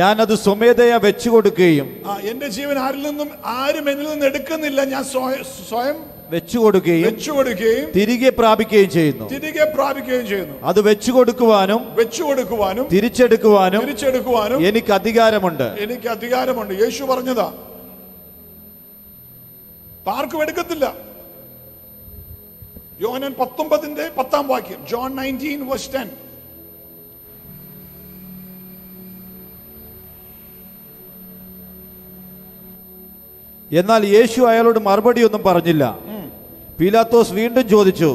[0.00, 1.86] ഞാനത് സ്വമേധയാ വെച്ചു കൊടുക്കുകയും
[2.24, 3.28] എന്റെ ജീവൻ ആരിൽ നിന്നും
[3.54, 5.04] ആരും എന്നിൽ നിന്ന് എടുക്കുന്നില്ല ഞാൻ
[5.04, 5.98] സ്വയം
[6.30, 12.86] വെച്ചു കൊടുക്കുകയും വെച്ചു കൊടുക്കുകയും തിരികെ പ്രാപിക്കുകയും ചെയ്യുന്നു തിരികെ പ്രാപിക്കുകയും ചെയ്യുന്നു അത് വെച്ചു കൊടുക്കുവാനും വെച്ചു കൊടുക്കുവാനും
[12.92, 17.48] തിരിച്ചെടുക്കുവാനും തിരിച്ചെടുക്കുവാനും എനിക്ക് അധികാരമുണ്ട് എനിക്ക് അധികാരമുണ്ട് യേശു പറഞ്ഞതാ
[20.12, 20.86] ആർക്കും എടുക്കത്തില്ല
[23.00, 26.08] യോനൻ പത്തൊമ്പതിന്റെ പത്താം വാക്യം ജോൺ നയൻറ്റീൻ വേഴ്സ് ടെൻ
[33.70, 35.84] എന്നാൽ യേശു അയാളോട് മറുപടിയൊന്നും പറഞ്ഞില്ല
[36.78, 38.10] പീലാത്തോസ് വീണ്ടും ചോദിച്ചു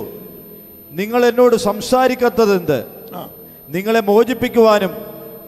[0.92, 1.56] നിങ്ങൾ എന്നോട്
[2.54, 2.80] എന്ത്
[3.70, 4.92] നിങ്ങളെ മോചിപ്പിക്കുവാനും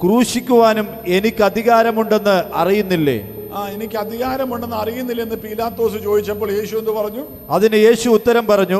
[0.01, 0.87] ക്രൂശിക്കുവാനും
[1.07, 3.17] എനിക്ക് അധികാരമുണ്ടെന്ന് അറിയുന്നില്ലേ
[3.53, 7.23] ആ എനിക്ക് അധികാരമുണ്ടെന്ന് അറിയുന്നില്ലെന്ന് പീലാത്തോസ് ചോദിച്ചപ്പോൾ യേശു എന്ന് പറഞ്ഞു
[7.49, 8.79] അതിന് യേശു ഉത്തരം പറഞ്ഞു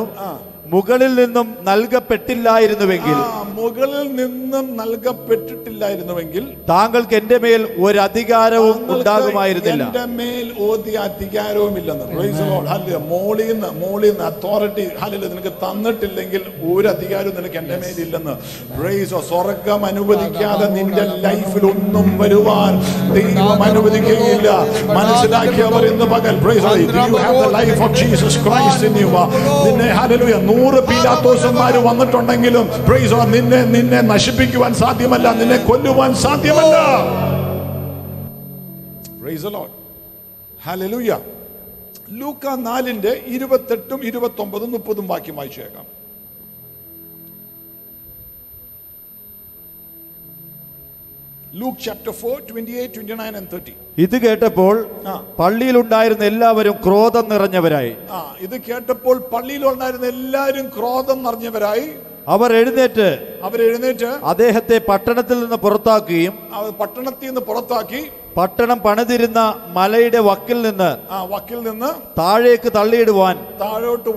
[0.75, 3.17] മുകളിൽ നിന്നും നൽകപ്പെട്ടില്ലായിരുന്നുവെങ്കിൽ
[3.57, 12.99] മുകളിൽ നിന്നും നൽകപ്പെട്ടിട്ടില്ലായിരുന്നുവെങ്കിൽ താങ്കൾക്ക് എന്റെ മേൽ ഒരു അധികാരവും ഉണ്ടാകുമായിരുന്നില്ല എന്റെ മേൽ ഒരു അധികാരവും ഇല്ലെന്ന്
[13.07, 16.43] മോളിൽ നിന്ന് മോളിൽ നിന്ന് അതോറിറ്റി ഹലില് നിനക്ക് തന്നിട്ടില്ലെങ്കിൽ
[16.69, 18.35] ഒരു അധികാരവും നിനക്ക് എന്റെ മേൽ ഇല്ലെന്ന്
[19.25, 22.73] സ്വർഗം അനുവദിക്കാതെ നിന്റെ ലൈഫിൽ ഒന്നും വരുവാൻ
[23.13, 24.49] ദൈവം അനുവദിക്കുകയില്ല
[24.91, 26.35] മനസ്സിലാക്കിയവർ ഇന്ന് പകൽ
[29.61, 32.65] നിന്നെ ഹലലുയ നൂറ് നൂറ് പീലാത്തോസന്മാർ വന്നിട്ടുണ്ടെങ്കിലും
[33.27, 36.77] നിന്നെ നിന്നെ നശിപ്പിക്കുവാൻ സാധ്യമല്ല നിന്നെ കൊല്ലുവാൻ സാധ്യമല്ല
[42.15, 43.99] ലൂക്ക നാലിന്റെ ഇരുപത്തെട്ടും
[44.39, 45.85] ഒമ്പതും മുപ്പതും വാക്യം വായിച്ചേക്കാം
[51.55, 53.73] ലൂക്ക് ചാപ്റ്റർ 4 28 29 and 30
[53.97, 54.75] ഇത് കേട്ടപ്പോൾ
[55.39, 57.93] പള്ളിയിൽ ഉണ്ടായിരുന്ന എല്ലാവരും ക്രോധം നിറഞ്ഞവരായി
[58.41, 61.88] ഇത് കേട്ടപ്പോൾ പള്ളിയിൽ ഉണ്ടായിരുന്ന എല്ലാവരും ക്രോധം നിറഞ്ഞവരായി
[62.27, 63.07] അവർ എഴുന്നേറ്റ്
[63.43, 66.35] അവർ എഴുന്നേറ്റ് അദ്ദേഹത്തെ പട്ടണത്തിൽ നിന്ന് പുറത്താക്കുകയും
[66.79, 68.01] പട്ടണത്തിൽ നിന്ന് പുറത്താക്കി
[68.38, 69.41] പട്ടണം പണിതിരുന്ന
[69.73, 70.89] മലയുടെ വക്കിൽ നിന്ന്
[71.29, 71.89] വക്കിൽ നിന്ന്
[72.17, 74.11] താഴേക്ക് തള്ളിയിടുവാൻ താഴോട്ട്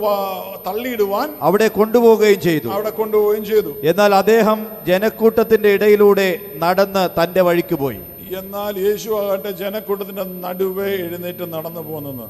[0.66, 6.28] തള്ളിയിടുവാൻ അവിടെ കൊണ്ടുപോവുകയും ചെയ്തു അവിടെ കൊണ്ടുപോവുകയും ചെയ്തു എന്നാൽ അദ്ദേഹം ജനക്കൂട്ടത്തിന്റെ ഇടയിലൂടെ
[6.58, 8.00] നടന്ന് തന്റെ വഴിക്ക് പോയി
[8.32, 12.26] എന്നാൽ യേശു ആകട്ടെ ജനക്കൂട്ടത്തിന്റെ നടുവേ എഴുന്നേറ്റ് നടന്നു പോകുന്നത്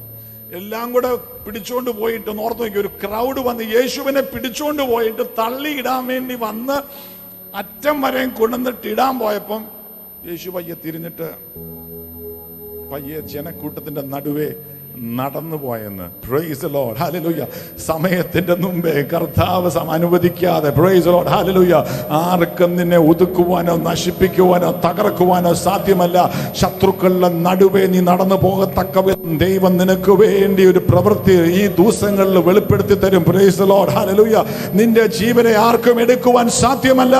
[0.53, 1.11] എല്ലാം കൂടെ
[1.47, 6.77] പിടിച്ചുകൊണ്ട് പോയിട്ട് നോർത്ത് നോക്കി ഒരു ക്രൗഡ് വന്ന് യേശുവിനെ പിടിച്ചുകൊണ്ട് പോയിട്ട് തള്ളി ഇടാൻ വേണ്ടി വന്ന്
[7.55, 9.63] അറ്റം വരെയും കൊണ്ടുവന്നിട്ട് ഇടാൻ പോയപ്പം
[10.27, 11.29] യേശു പയ്യെ തിരിഞ്ഞിട്ട്
[12.93, 14.49] പയ്യെ ജനക്കൂട്ടത്തിന്റെ നടുവേ
[15.19, 17.43] നടന്നു പോയെന്ന് പ്രൈസ് ലോഡ് ഹാലലൂയ
[17.81, 21.75] സമയത്തിന്റെ മുമ്പേ കർത്താവ് അനുവദിക്കാതെ പ്രൈസ് ലോഡ് ഹാലലൂയ
[22.21, 26.19] ആർക്കും നിന്നെ ഒതുക്കുവാനോ നശിപ്പിക്കുവാനോ തകർക്കുവാനോ സാധ്യമല്ല
[26.61, 29.05] ശത്രുക്കളുടെ നടുവേ നീ നടന്നു പോകത്തക്ക
[29.39, 34.45] ദൈവം നിനക്ക് വേണ്ടി ഒരു പ്രവൃത്തി ഈ ദിവസങ്ങളിൽ വെളിപ്പെടുത്തി തരും പ്രൈസ് ലോഡ് ഹാലലൂയ
[34.79, 37.17] നിന്റെ ജീവനെ ആർക്കും എടുക്കുവാൻ സാധ്യമല്ല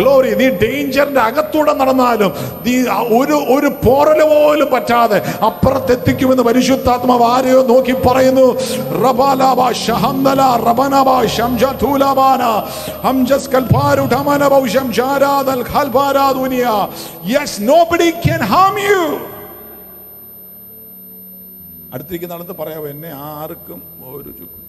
[0.00, 2.32] ഗ്ലോറി നീ ഡേഞ്ചറിന്റെ അകത്തൂടെ നടന്നാലും
[2.64, 2.74] നീ
[3.18, 5.18] ഒരു ഒരു പോറൽ പോലും പറ്റാതെ
[5.48, 8.46] അപ്പുറത്തെത്തിക്കുമെന്ന് പരിശുദ്ധാത്മാവ് ആരെയോ നോക്കി പറയുന്നു
[21.92, 23.80] അടുത്തിരിക്കുന്ന അടുത്ത് പറയാവോ എന്നെ ആർക്കും
[24.12, 24.58] ഒരു ചുക്കും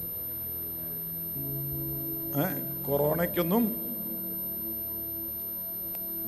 [2.86, 3.63] കൊറോണയ്ക്കൊന്നും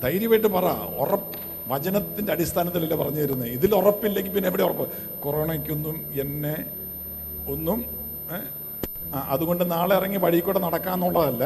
[0.02, 0.68] ധൈര്യമായിട്ട് പറ
[1.00, 1.45] ഉറപ്പ്
[1.68, 4.86] വചനത്തിൻ്റെ അടിസ്ഥാനത്തിലല്ലേ പറഞ്ഞു തരുന്നത് ഇതിൽ ഉറപ്പില്ലെങ്കിൽ പിന്നെ എവിടെ ഉറപ്പ്
[5.24, 6.56] കൊറോണയ്ക്കൊന്നും എന്നെ
[7.48, 7.80] ഒന്നും
[9.32, 11.46] അതുകൊണ്ട് നാളെ ഇറങ്ങി വഴിക്കൂടെ നടക്കാമെന്നുള്ളതല്ല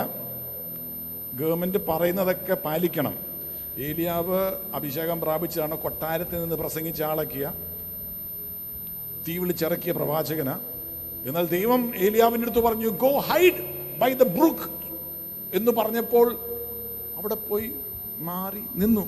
[1.40, 3.16] ഗവൺമെൻറ് പറയുന്നതൊക്കെ പാലിക്കണം
[3.80, 4.40] ഏലിയാവ്
[4.74, 7.48] അഭിഷേകം പ്രാപിച്ചതാണ് കൊട്ടാരത്തിൽ നിന്ന് പ്രസംഗിച്ച ആളൊക്കെയ
[9.26, 10.50] തീ വിളിച്ചിറക്കിയ പ്രവാചകന
[11.26, 13.62] എന്നാൽ ദൈവം ഏലിയാവിൻ്റെ അടുത്ത് പറഞ്ഞു go hide
[14.02, 14.68] by the brook
[15.54, 16.28] എന്ന് പറഞ്ഞപ്പോൾ
[17.18, 17.70] അവിടെ പോയി
[18.22, 19.04] മാറി നിന്നു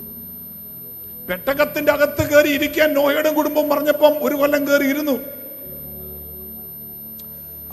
[1.28, 5.16] പെട്ടകത്തിന്റെ അകത്ത് കയറി ഇരിക്കാൻ നോഹയുടെ കുടുംബം പറഞ്ഞപ്പം ഒരു കൊല്ലം കയറിയിരുന്നു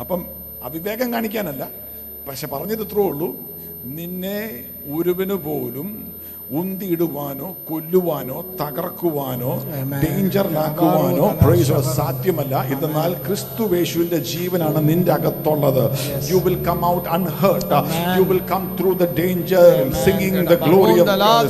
[0.00, 0.21] അപ്പം
[0.63, 1.63] അവിവേകം കാണിക്കാനല്ല
[2.27, 3.29] പക്ഷെ പറഞ്ഞത് ഇത്രേ ഉള്ളൂ
[3.95, 4.39] നിന്നെ
[4.87, 5.87] ഒരുവിന് പോലും
[6.57, 9.51] ഉന്തിയിടുവാനോ കൊല്ലുവാനോ തകർക്കുവാനോ
[10.03, 15.83] ഡേഞ്ചറിലാക്കുവാനോ പ്രൈസോ സാധ്യമല്ല എന്നാൽ ക്രിസ്തു വേശുവിന്റെ ജീവനാണ് നിന്റെ അകത്തുള്ളത്
[16.31, 17.81] you will come out unhurt
[18.17, 19.67] you will come through the danger
[20.05, 20.97] singing the glory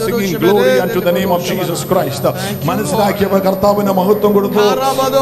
[0.07, 2.33] singing glory to the name of Jesus Christ
[2.71, 4.67] മനസ്സിലാക്കിയവ കർത്താവിന് മഹത്വം കൊടുത്തു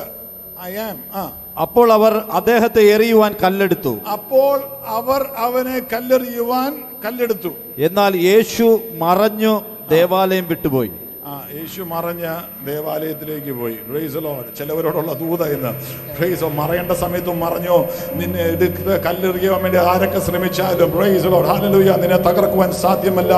[0.69, 1.23] ഐ ആം ആ
[1.61, 4.57] അപ്പോൾ അവർ അദ്ദേഹത്തെ എറിയുവാൻ കല്ലെടുത്തു അപ്പോൾ
[4.97, 6.71] അവർ അവനെ കല്ലെറിയുവാൻ
[7.05, 7.51] കല്ലെടുത്തു
[7.79, 8.67] എന്നാൽ യേശു
[8.97, 9.53] മറഞ്ഞു
[9.91, 10.91] ദേവാലയം വിട്ടുപോയി
[11.23, 12.25] ആ യേശു മറഞ്ഞ
[12.65, 15.71] ദേവാലയത്തിലേക്ക് പോയി ഗ്രേസലോ ചിലവരോടുള്ള ദൂത എന്ന്
[16.15, 17.77] ഗ്രേസോ മറയേണ്ട സമയത്തും മറഞ്ഞോ
[18.19, 23.33] നിന്നെ എടുത്ത് കല്ലെറിയാൻ വേണ്ടി ആരൊക്കെ ശ്രമിച്ചാലും ഗ്രേസലോ ഹാലലൂയ നിന്നെ തകർക്കുവാൻ സാധ്യമല്ല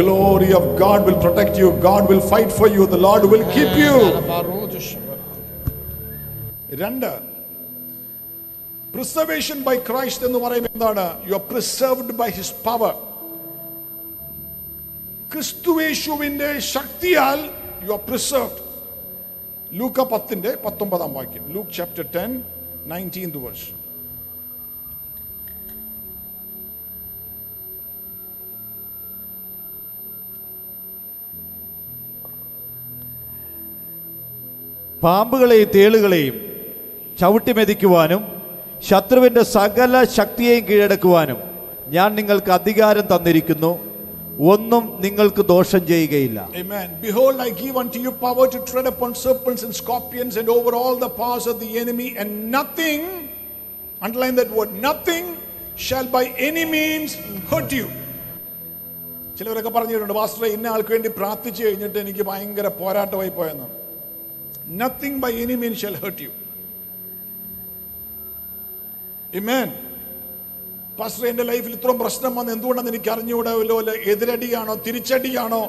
[0.00, 3.76] glory of God will protect you God will fight for you the Lord will keep
[3.80, 3.96] you
[6.80, 7.10] രണ്ട്
[8.94, 12.92] പ്രിസർവേഷൻ ബൈ ക്രൈസ്റ്റ് എന്ന് പറയുന്നത് എന്താണ് you are preserved by his power
[15.30, 17.38] ക്രിസ്തുവേശുവിന്റെ ശക്തിയാൽ
[17.84, 18.62] യു ആർ പ്രിസർവ്ഡ്
[19.72, 22.30] ലൂക്ക പത്തിന്റെ പത്തൊമ്പതാം വാക്യം Luke chapter ten
[22.86, 23.68] nineteen verse
[35.02, 36.34] പാമ്പുകളെയും തേളുകളെയും
[37.18, 38.22] ചവിട്ടി മെതിക്കുവാനും
[38.82, 41.38] ശത്രുവിൻ്റെ സകല ശക്തിയെയും കീഴടക്കുവാനും
[41.88, 43.72] ഞാൻ നിങ്ങൾക്ക് അധികാരം തന്നിരിക്കുന്നു
[44.48, 46.88] ഒന്നും നിങ്ങൾക്ക് ദോഷം ചെയ്യുകയില്ല Amen.
[47.00, 50.96] Behold, I give unto you power to tread upon serpents and scorpions and over all
[50.96, 53.00] the powers of the enemy, and nothing,
[54.02, 55.24] underline that word, nothing
[55.78, 57.10] shall by any means
[57.50, 57.88] hurt you.
[59.38, 63.68] ചിലവരൊക്കെ പറഞ്ഞിട്ടുണ്ട് pastor ഇന്ന ആൾക്ക് വേണ്ടി പ്രാർത്ഥിച്ചു കഴിഞ്ഞിട്ട് എനിക്ക് ഭയങ്കര പോരാട്ടമായി പോയെന്ന്
[64.80, 66.32] nothing by any mean shall hurt you
[69.32, 69.68] ഇമേൻ
[71.00, 75.62] pastor എൻ്റെ ലൈഫിൽ ഇത്രയും പ്രശ്നം വന്ന് എന്തുകൊണ്ടെന്ന് എനിക്ക് അറിഞ്ഞുകൂടെ വല്ല എതിരടിയാണോ തിരിച്ചടിയാണോ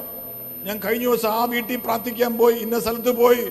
[0.65, 3.45] ഞാൻ കഴിഞ്ഞ ദിവസം ആ വീട്ടിൽ പ്രാർത്ഥിക്കാൻ പോയി ഇന്ന സ്ഥലത്ത് പോയി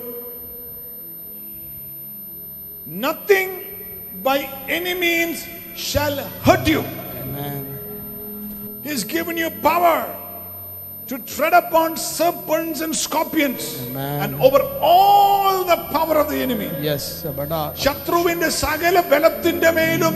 [2.87, 3.57] nothing
[4.25, 4.39] by
[4.69, 5.43] any means
[5.85, 6.15] shall
[6.47, 6.81] hurt you
[8.85, 9.99] he's given you power
[11.11, 14.21] to tread upon serpents and scorpions Amen.
[14.23, 16.67] and over all the power of the enemy.
[16.81, 17.03] Yes,
[17.83, 20.13] ശത്രുവിന്റെ സകല ബലത്തിന്റെ മേലും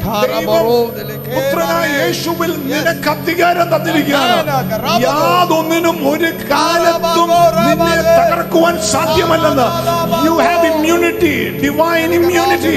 [1.29, 4.53] പുത്രനായ യേശുവിൽ നിനക്ക് അധികാരം തന്നിരിക്കുകയാണ്
[5.05, 9.67] യാതൊന്നിനും ഒരു കാലത്തും നിന്നെ തകർക്കുവാൻ സാധ്യമല്ലെന്ന്
[10.27, 12.75] you have immunity divine immunity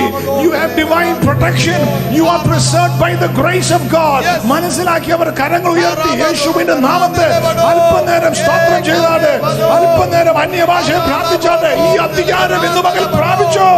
[0.44, 1.80] you have divine protection
[2.18, 7.26] you are preserved by the grace of God മനസ്സിലാക്കിയവർ കരങ്ങൾ ഉയർത്തി യേശുവിന്റെ നാമത്തെ
[7.68, 9.32] അല്പനേരം സ്തോത്രം ചെയ്താട്ടെ
[9.76, 13.70] അല്പനേരം അന്യഭാഷയെ പ്രാർത്ഥിച്ചാട്ടെ ഈ അധികാരം ഇന്ന് മകൾ പ്രാപിച്ചോ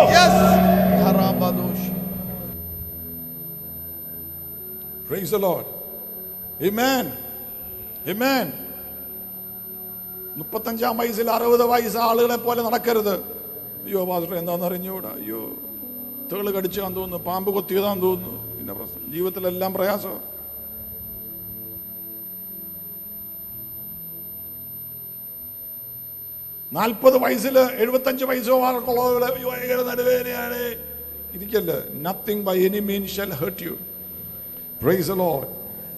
[5.08, 5.64] Praise the Lord.
[6.62, 7.04] Amen.
[8.06, 8.46] Amen.
[10.36, 13.14] മുപ്പത്തഞ്ചാം വയസ്സിൽ അറുപത് വയസ്സ് ആളുകളെ പോലെ നടക്കരുത്
[13.80, 15.40] അയ്യോ പാസ്റ്റർ എന്താണെന്ന് അറിഞ്ഞൂടാ അയ്യോ
[16.30, 20.26] തേള് കടിച്ചാന്ന് തോന്നുന്നു പാമ്പ് കൊത്തിയതാന്ന് തോന്നുന്നു പിന്നെ പ്രശ്നം ജീവിതത്തിലെല്ലാം പ്രയാസമാണ്
[26.72, 30.60] നാൽപ്പത് വയസ്സിൽ എഴുപത്തഞ്ച് വയസ്സോ ആൾക്കുള്ളവരുടെ ഭയങ്കര നടുവേദനയാണ്
[31.34, 33.74] ഇരിക്കല്ലേ nothing by any mean shall hurt you
[34.82, 35.48] praise Lord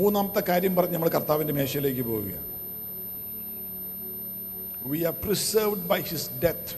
[0.00, 2.48] മൂന്നാമത്തെ കാര്യം പറഞ്ഞ് നമ്മൾ കർത്താവിൻ്റെ മേശയിലേക്ക് പോവുകയാണ്
[4.86, 6.72] we are preserved by his death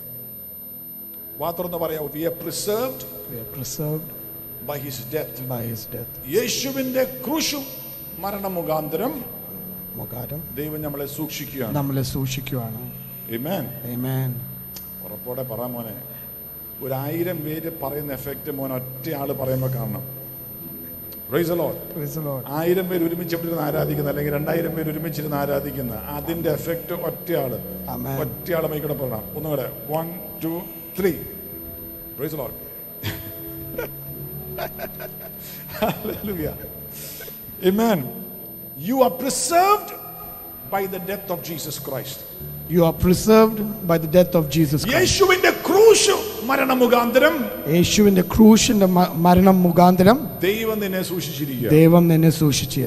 [1.41, 3.07] മാത്രം പറയാമോ we are preserved
[3.55, 4.11] preserved
[4.69, 7.61] by his death by his death യേശുവിൻ്റെ ക്രൂശു
[8.19, 9.15] മരണ മുഖാന്തരം
[9.97, 12.83] മുഖാന്തരം ദൈവം നമ്മളെ സൂക്ഷിക്കുകയാണ് നമ്മളെ സൂക്ഷിക്കുകയാണ്
[13.37, 14.31] ആമേൻ ആമേൻ
[15.05, 15.97] ഉറപ്പോടെ പറ മോനെ
[16.83, 20.05] ഒരായിരം പേര് പറയുന്ന എഫക്റ്റ് മോൻ ഒറ്റയാൾ പറയുമ്പോൾ കാണണം
[22.59, 27.59] ആയിരം പേര് ഒരുമിച്ചിരുന്ന് ആരാധിക്കുന്ന അല്ലെങ്കിൽ രണ്ടായിരം പേര് ഒരുമിച്ചിരുന്ന് ആരാധിക്കുന്ന അതിന്റെ എഫക്റ്റ് ഒറ്റയാള്
[28.25, 30.07] ഒറ്റയാള് മൈക്കൂടെ പറയണം ഒന്നുകൂടെ one
[30.45, 30.53] two
[30.99, 31.13] three
[32.19, 32.57] praise Lord
[37.63, 37.99] Amen.
[38.79, 39.91] You are preserved
[40.71, 42.19] by the death of Jesus Christ.
[42.69, 43.59] You are preserved
[43.87, 44.97] by the death of Jesus Christ.
[44.97, 46.15] യേശുവിന്റെ ക്രൂശ് ക്രൂശു
[46.47, 47.35] മരണം മുഖാന്തരം
[47.75, 48.87] യേശുവിന്റെ ക്രൂശിന്റെ
[49.27, 52.81] മരണം മുഖാന്തരം ദൈവം നിന്നെ സൂക്ഷിച്ചിരിക്കുക ദൈവം നിന്നെ സൂക്ഷിച്ചു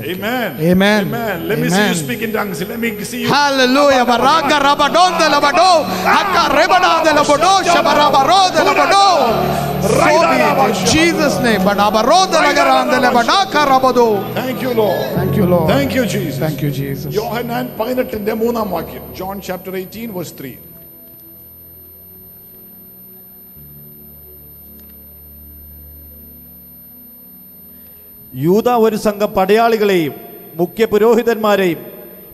[10.94, 11.62] Jesus' name.
[14.40, 15.04] Thank you, Lord.
[15.16, 15.68] Thank you, Lord.
[15.70, 16.40] Thank you, Jesus.
[16.46, 17.12] Thank you, Jesus.
[17.20, 20.54] യോഹന്നാൻ പതിനെട്ടിന്റെ മൂന്നാം വാക്യം John chapter eighteen verse three
[28.38, 30.14] യൂത ഒരു സംഘം പടയാളികളെയും
[30.56, 31.80] മുഖ്യ പുരോഹിതന്മാരെയും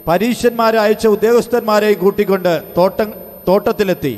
[0.07, 3.09] പരീക്ഷന്മാരെ അയച്ച ഉദ്യോഗസ്ഥന്മാരെയും കൂട്ടിക്കൊണ്ട് തോട്ടം
[3.47, 4.13] തോട്ടത്തിലെത്തി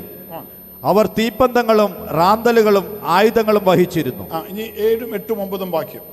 [0.83, 2.85] അവർ തീപ്പന്തങ്ങളും റാന്തലുകളും
[3.07, 6.03] ആയുധങ്ങളും വഹിച്ചിരുന്നു ഇനി ഏഴും എട്ടും ഒമ്പതും വാക്യം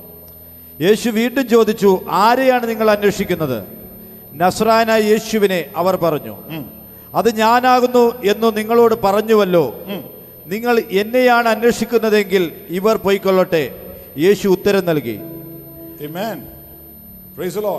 [0.81, 1.91] യേശു വീണ്ടും ചോദിച്ചു
[2.19, 3.57] ആരെയാണ് നിങ്ങൾ അന്വേഷിക്കുന്നത്
[4.35, 6.35] നസ്രാന യേശുവിനെ അവർ പറഞ്ഞു
[7.15, 9.65] അത് ഞാനാകുന്നു എന്നു നിങ്ങളോട് പറഞ്ഞുവല്ലോ
[10.47, 12.43] നിങ്ങൾ എന്നെയാണ് അന്വേഷിക്കുന്നതെങ്കിൽ
[12.69, 13.63] ഇവർ പോയിക്കൊള്ളട്ടെ
[14.17, 15.15] യേശു ഉത്തരം നൽകി
[16.03, 16.39] Amen.
[17.35, 17.75] പ്രൈസ് ലോ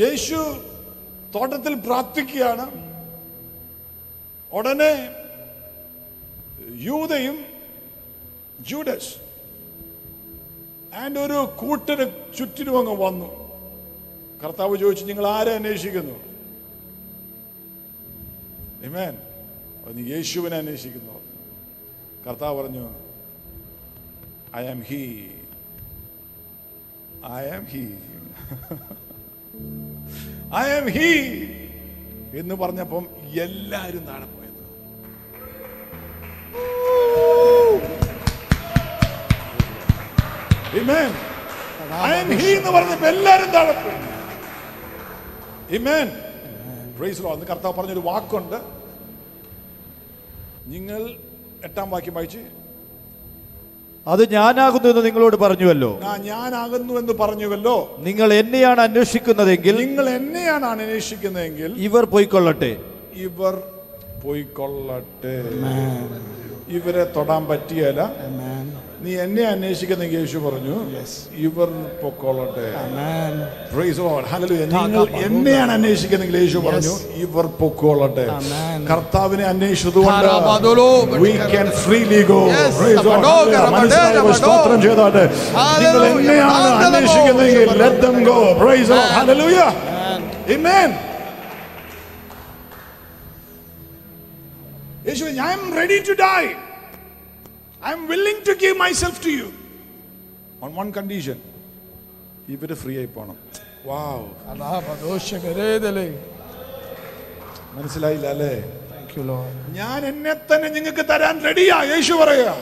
[0.00, 0.38] യേശു
[1.34, 2.66] തോട്ടത്തിൽ പ്രാർത്ഥിക്കുകയാണ്
[4.52, 4.92] ഉടനെ
[6.80, 7.44] യൂതയും
[8.60, 9.12] ജൂഡസ്
[10.94, 12.06] ആൻഡ് ഒരു കൂട്ടിന്
[12.38, 13.30] ചുറ്റിനും അങ്ങ് വന്നു
[14.44, 16.16] കർത്താവ് ചോദിച്ചു നിങ്ങൾ ആരെ അന്വേഷിക്കുന്നു
[20.08, 21.14] യേശുവിനെ അന്വേഷിക്കുന്നു
[22.26, 22.88] കർത്താവ് പറഞ്ഞു
[24.56, 25.02] I am he
[27.30, 27.82] I am he
[30.56, 31.10] I am he
[32.38, 33.06] എന്ന് പറഞ്ഞപ്പം
[33.42, 34.62] എല്ലാരും നാളെ പോയത്
[42.02, 43.98] ഐ ആം ഹീ എന്ന് പറഞ്ഞപ്പോ എല്ലാവരും താഴെ പോയി
[45.76, 46.08] ഇമേൻ
[46.98, 48.58] പ്രൈസ് ലോ അന്ന് കർത്താവ് പറഞ്ഞൊരു വാക്കുണ്ട്
[50.66, 51.02] നിങ്ങൾ
[51.64, 52.42] എട്ടാം വാക്യം വായിച്ച്
[54.06, 55.90] അത് ഞാനാകുന്നു എന്ന് നിങ്ങളോട് പറഞ്ഞുവല്ലോ
[56.24, 57.76] ഞാനാകുന്നു എന്ന് പറഞ്ഞുവല്ലോ
[58.00, 62.72] നിങ്ങൾ എന്നെയാണ് അന്വേഷിക്കുന്നതെങ്കിൽ നിങ്ങൾ എന്നെയാണ് അന്വേഷിക്കുന്നതെങ്കിൽ ഇവർ പോയിക്കൊള്ളട്ടെ
[63.20, 63.54] ഇവർ
[64.24, 65.36] പോയിക്കൊള്ളട്ടെ
[66.72, 68.02] ഇവരെ തൊടാൻ പറ്റിയല്ല
[69.04, 70.74] നീ എന്നെ അന്വേഷിക്കുന്ന യേശു പറഞ്ഞു
[71.46, 71.68] ഇവർ
[72.02, 72.66] പൊക്കോളട്ടെ
[74.74, 76.94] നിങ്ങൾ എന്നെയാണ് അന്വേഷിക്കുന്നെങ്കിൽ യേശു പറഞ്ഞു
[77.24, 78.26] ഇവർ പൊക്കോളട്ടെ
[78.90, 80.28] കർത്താവിനെ അന്വേഷിച്ചതുകൊണ്ട്
[84.40, 85.24] സ്തോത്രം ചെയ്തോട്ടെ
[85.82, 88.36] നിങ്ങൾ എന്നെയാണ് അന്വേഷിക്കുന്നെങ്കിൽ let them go.
[88.56, 89.12] Praise the Lord.
[89.12, 89.70] Hallelujah.
[90.48, 90.90] Amen.
[95.06, 96.42] യേശു ഞാൻ ready to die
[97.82, 99.48] I am willing to give myself to you
[100.62, 101.38] on one condition
[102.48, 103.38] ഇവർ ഫ്രീ ആയി പോണം
[107.74, 108.54] മനസ്സിലായില്ല അല്ലേ
[109.72, 112.52] ഞാൻ എന്നെ തന്നെ നിങ്ങൾക്ക് തരാൻ റെഡിയാ യേശു പറയുക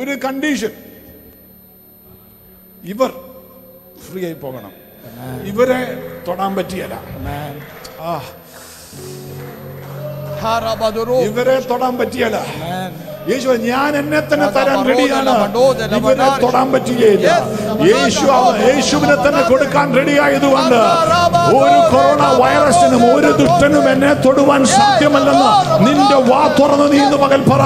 [0.00, 0.74] ഒരു കണ്ടീഷൻ
[2.84, 3.10] ഇവർ
[4.04, 4.72] ഫ്രീ ആയി പോകണം
[5.44, 5.80] ഇവരെ
[6.26, 6.96] തൊടാൻ പറ്റിയല്ല
[11.24, 12.38] ഇവരെ തൊടാൻ പറ്റിയല്ല
[13.30, 15.32] യേശു ഞാൻ എന്നെ തന്നെ തരാൻ റെഡിയാണ്
[15.98, 17.26] ഇവനെ തൊടാൻ പറ്റുകയില്ല
[17.90, 18.24] യേശു
[18.62, 20.78] യേശുവിനെ തന്നെ കൊടുക്കാൻ റെഡിയായതുകൊണ്ട്
[21.58, 25.50] ഒരു കൊറോണ വൈറസിനും ഒരു ദുഷ്ടനും എന്നെ തൊടുവാൻ സാധ്യമല്ലെന്ന്
[25.86, 27.62] നിന്റെ വാ തുറന്ന് നീ ഇന്ന് പകൽ പറ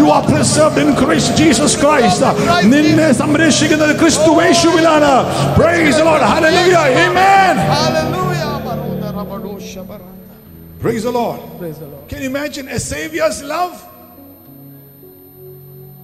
[0.00, 2.30] you are preserved in Christ Jesus Christ
[2.74, 5.12] നിന്നെ സംരക്ഷിക്കുന്നത് ക്രിസ്തു യേശുവിലാണ്
[5.58, 10.00] praise Lord hallelujah amen hallelujah പറയുന്ന റബഡോ ശബറ
[10.82, 11.40] Praise the Lord.
[11.58, 12.04] Praise the Lord.
[12.08, 13.72] Can you imagine a Savior's love?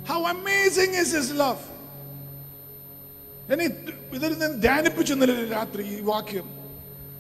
[0.07, 1.63] How amazing is His love.
[3.51, 3.67] എന്നെ
[4.15, 6.47] ഇതിൽ നിന്ന് ധ്യാനിപ്പിച്ചു നില രാത്രി ഈ വാക്യം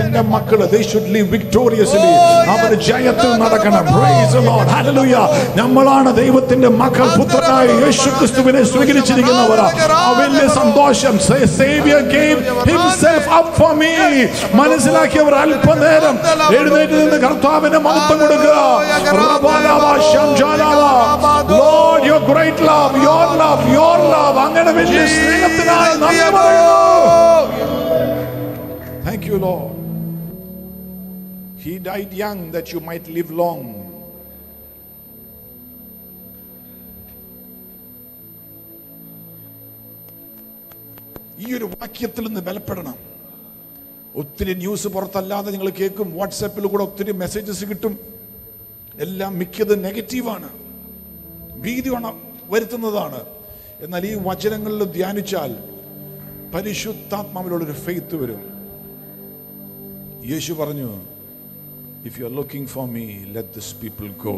[0.02, 2.10] എന്റെ മക്കള് they should live victoriously
[2.52, 5.24] അവർ ജയത്തിൽ നടക്കണം praise the lord hallelujah
[5.60, 9.60] നമ്മളാണ് ദൈവത്തിന്റെ മക്കൾ പുത്രനായ യേശുക്രിസ്തുവിനെ സ്വീകരിച്ചിരിക്കുന്നവർ
[9.98, 11.16] ആ വലിയ സന്തോഷം
[11.58, 12.38] savior gave
[12.72, 13.92] himself up for me
[14.60, 16.16] മനസ്സിലാക്കിയവർ അല്പനേരം
[16.58, 18.56] എഴുന്നേറ്റ് നിന്ന് കർത്താവിന് മഹത്വം കൊടുക്കുക
[21.54, 25.94] Lord your great love your love your love അങ്ങനെ വലിയ സ്നേഹത്തിനായി
[29.18, 29.72] Thank you, Lord.
[31.58, 33.62] He died young that you might live long.
[41.38, 42.96] ഈ ഒരു വാക്യത്തിൽ നിന്ന് ബലപ്പെടണം
[44.14, 47.96] ഒത്തിരി ന്യൂസ് പുറത്തല്ലാതെ നിങ്ങൾ കേൾക്കും വാട്സാപ്പിൽ കൂടെ ഒത്തിരി മെസ്സേജസ് കിട്ടും
[49.06, 50.50] എല്ലാം മിക്കത് നെഗറ്റീവാണ്
[51.64, 51.92] ഭീതി
[52.50, 53.22] വരുത്തുന്നതാണ്
[53.80, 55.54] എന്നാൽ ഈ വചനങ്ങളിൽ ധ്യാനിച്ചാൽ
[56.54, 58.40] പരിശുദ്ധാത്മാവിലുള്ളൊരു ഫെയ്ത്ത് വരും
[60.28, 60.90] യേശു പറഞ്ഞു
[62.04, 63.04] if you are looking for me
[63.28, 64.34] let this people go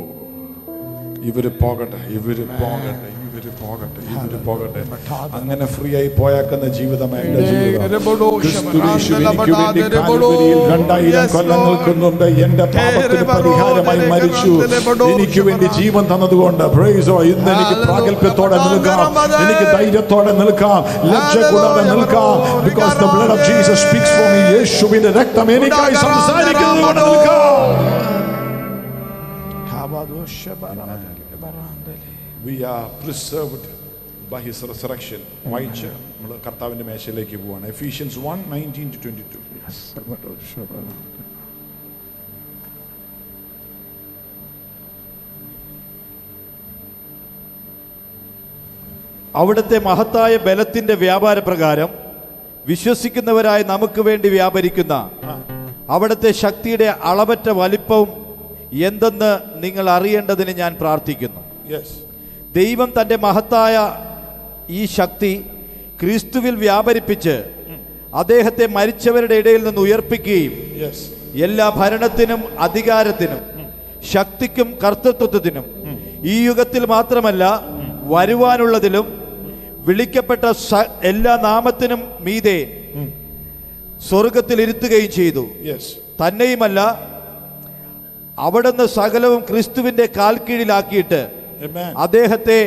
[1.23, 4.81] ഇവർ പോകട്ടെ ഇവർ പോകട്ടെ ഇവര് പോകട്ടെ ഇവര് പോകട്ടെ
[5.39, 7.99] അങ്ങനെ ഫ്രീ ആയി പോയാക്കുന്ന ജീവിതം എന്റെ
[12.75, 14.53] പാപത്തിന് പരിഹാരമായി മരിച്ചു
[15.11, 16.65] എനിക്ക് വേണ്ടി ജീവൻ തന്നതുകൊണ്ട്
[17.31, 19.05] ഇന്ന് എനിക്ക് പ്രാഗൽഭ്യത്തോടെ നിൽക്കാം
[19.43, 20.81] എനിക്ക് ധൈര്യത്തോടെ നിൽക്കാം
[21.11, 22.35] ലക്ഷ കൂടാതെ നിൽക്കാം
[22.67, 27.51] because the blood of Jesus speaks for me യേശുവിന്റെ രക്തം എനിക്കായി സംസാരിക്കുന്നു നിൽക്കാം
[32.45, 33.69] we are preserved
[34.31, 35.21] by his resurrection
[35.47, 35.89] വായിച്ച്
[36.13, 39.41] നമ്മൾ കർത്താവിൻ്റെ മേശയിലേക്ക് പോവാണ് Ephesians one nineteen to twenty two
[49.35, 51.91] അവിടുത്തെ മഹത്തായ ബലത്തിന്റെ വ്യാപാര പ്രകാരം
[52.67, 54.95] വിശ്വസിക്കുന്നവരായി നമുക്ക് വേണ്ടി വ്യാപരിക്കുന്ന
[55.91, 58.11] അവിടുത്തെ ശക്തിയുടെ അളവറ്റ വലിപ്പവും
[58.83, 59.31] എന്തെന്ന്
[59.57, 61.41] നിങ്ങൾ അറിയേണ്ടതിന് ഞാൻ പ്രാർത്ഥിക്കുന്നു
[62.51, 63.77] ദൈവം തൻ്റെ മഹത്തായ
[64.71, 65.33] ഈ ശക്തി
[66.01, 67.35] ക്രിസ്തുവിൽ വ്യാപരിപ്പിച്ച്
[68.17, 70.55] അദ്ദേഹത്തെ മരിച്ചവരുടെ ഇടയിൽ നിന്ന് ഉയർപ്പിക്കുകയും
[71.41, 73.41] എല്ലാ ഭരണത്തിനും അധികാരത്തിനും
[74.13, 75.67] ശക്തിക്കും കർത്തൃത്വത്തിനും
[76.25, 77.45] ഈ യുഗത്തിൽ മാത്രമല്ല
[78.13, 79.07] വരുവാനുള്ളതിലും
[79.87, 80.45] വിളിക്കപ്പെട്ട
[81.03, 82.59] എല്ലാ നാമത്തിനും മീതെ
[84.09, 85.45] സ്വർഗത്തിൽ ഇരുത്തുകയും ചെയ്തു
[86.21, 86.81] തന്നെയുമല്ല
[88.39, 91.21] അവിടുന്ന് സകലവും ക്രിസ്തുവിൻ്റെ കാൽക്കീഴിലാക്കിയിട്ട്
[92.03, 92.59] അദ്ദേഹത്തെ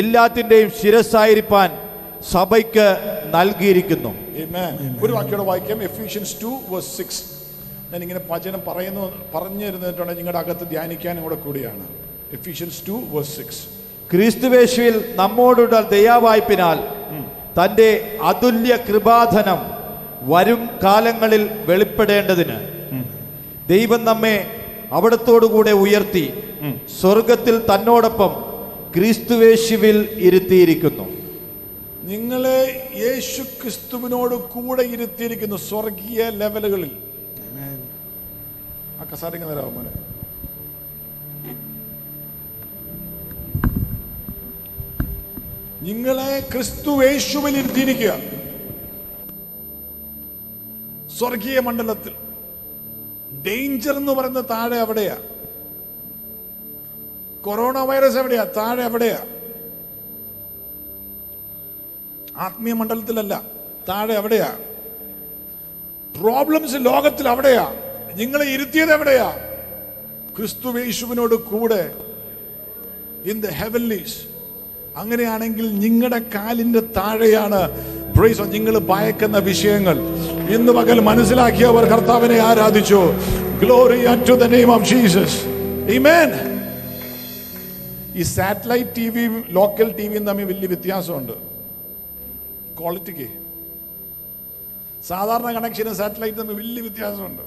[0.00, 1.70] എല്ലാത്തിന്റെയും ശിരസ്സായിരിക്കാൻ
[2.32, 2.86] സഭയ്ക്ക്
[3.34, 4.12] നൽകിയിരിക്കുന്നു
[5.04, 7.22] ഒരു വാക്യോടെ വായിക്കാം എഫിഷ്യൻസ് ടു വേഴ്സ് സിക്സ്
[7.90, 9.04] ഞാൻ ഇങ്ങനെ വചനം പറയുന്നു
[9.34, 11.84] പറഞ്ഞു തരുന്നിട്ടാണ് നിങ്ങളുടെ അകത്ത് ധ്യാനിക്കാനും കൂടെ കൂടിയാണ്
[12.32, 13.62] എഫിഷ്യൻസ് ടു വേഴ്സ് സിക്സ്
[14.10, 16.78] ക്രിസ്തുവേശുവിൽ നമ്മോടുള്ള ദയാവായ്പിനാൽ
[17.58, 17.88] തൻ്റെ
[18.22, 19.60] അതുല്യ കൃപാധനം
[20.28, 22.58] വരും കാലങ്ങളിൽ വെളിപ്പെടേണ്ടതിന്
[23.68, 24.36] ദൈവം നമ്മെ
[24.92, 26.26] അവിടത്തോടുകൂടെ ഉയർത്തി
[27.00, 28.32] സ്വർഗത്തിൽ തന്നോടൊപ്പം
[28.94, 29.98] ക്രിസ്തുവേശുവിൽ
[30.20, 31.06] ഇരുത്തിയിരിക്കുന്നു
[32.04, 32.60] നിങ്ങളെ
[32.96, 36.92] യേശു ക്രിസ്തുവിനോട് കൂടെ ഇരുത്തിയിരിക്കുന്നു സ്വർഗീയ ലെവലുകളിൽ
[39.00, 39.04] ആ
[45.82, 48.12] നിങ്ങളെ ക്രിസ്തു യേശുവിൽ ഇരുത്തിയിരിക്കുക
[51.18, 52.14] സ്വർഗീയ മണ്ഡലത്തിൽ
[53.46, 55.24] ഡേഞ്ചർ എന്ന് പറയുന്ന താഴെ അവിടെയാണ്
[57.46, 59.18] കൊറോണ വൈറസ് എവിടെയാ താഴെ എവിടെയാ
[62.36, 63.34] ആത്മീയ മണ്ഡലത്തിലല്ല
[63.88, 64.48] താഴെ എവിടെയാ
[66.14, 67.66] പ്രോബ്ലംസ് ലോകത്തിൽ അവിടെയാ
[68.16, 69.28] നിങ്ങളെ ഇരുത്തിയത് എവിടെയാ
[70.36, 71.82] ക്രിസ്തു യേശുവിനോട് കൂടെ
[73.30, 74.18] ഇൻ ദ ഹെവൻലീസ്
[74.96, 77.62] അങ്ങനെയാണെങ്കിൽ നിങ്ങളുടെ കാലിന്റെ താഴെയാണ്
[78.52, 79.96] നിങ്ങൾ ഭയക്കുന്ന വിഷയങ്ങൾ
[80.50, 83.00] ഇന്ന് പകൽ മനസ്സിലാക്കിയവർ കർത്താവിനെ ആരാധിച്ചു
[83.58, 83.98] glory
[84.28, 85.38] to the name of Jesus
[85.92, 86.30] amen
[88.16, 91.34] ഈ സാറ്റലൈറ്റ് ടി വിയും ലോക്കൽ ടി വിയും തമ്മിൽ വലിയ വ്യത്യാസമുണ്ട്
[92.78, 93.28] ക്വാളിറ്റിക്ക്
[95.04, 97.44] സാധാരണ കണക്ഷനും സാറ്റലൈറ്റ് തമ്മിൽ വലിയ വ്യത്യാസമുണ്ട്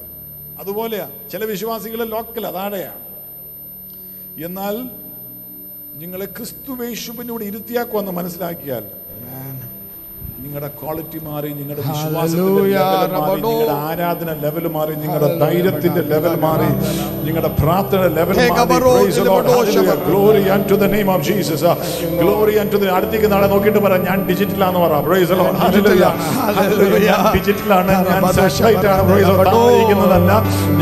[0.61, 3.03] അതുപോലെയാ ചില വിശ്വാസികൾ ലോക്കൽ അതാടെയാണ്
[4.43, 4.75] എന്നാൽ
[5.93, 8.83] നിങ്ങളെ ക്രിസ്തു വേശുവിനൂടെ ഇരുത്തിയാക്കുമെന്ന് മനസ്സിലാക്കിയാൽ
[10.43, 11.81] നിങ്ങളുടെ ക്വാളിറ്റി മാറി നിങ്ങളുടെ
[11.85, 16.69] നിങ്ങളുടെ ആരാധന ലെവൽ മാറി നിങ്ങളുടെ ധൈര്യത്തിന്റെ ലെവൽ മാറി
[17.25, 18.35] നിങ്ങളുടെ പ്രാർത്ഥന level
[20.07, 21.73] glory to name of Jesus
[22.21, 25.39] glory to അടുത്തേക്ക് നാളെ നോക്കിയിട്ട് പറ ഞാൻ ഡിജിറ്റലാന്ന് പറ പ്രൈസ്
[27.37, 30.31] ഡിജിറ്റലാണ് ഞാൻ ഫ്രഷായിട്ടാണ് പ്രൈസ് താമസിക്കുന്നതല്ല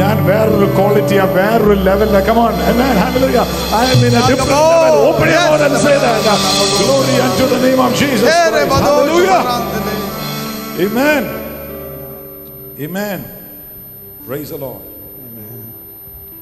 [0.02, 1.80] ഞാൻ വേറൊരു ക്വാളിറ്റിയാ വേറൊരു
[1.88, 2.54] say come on
[6.80, 8.28] Glory unto the name of Jesus.
[8.78, 9.47] Hallelujah.
[10.80, 11.24] Amen.
[12.80, 13.20] Amen.
[14.26, 14.84] Praise the Lord.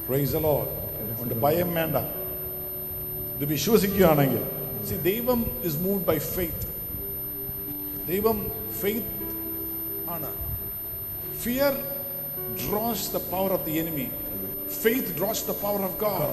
[0.08, 0.68] Praise the Lord.
[1.10, 2.10] உங்களுக்கு பயம் வேண்டாம்
[3.36, 4.38] இது விசுவசிக்கானங்க
[4.88, 6.62] See, Devam is moved by faith.
[8.10, 8.39] Devam,
[8.82, 9.08] faith.
[10.16, 10.32] Anna.
[11.43, 11.72] Fear
[12.64, 14.10] draws the power of the enemy
[14.84, 16.33] faith draws the power of god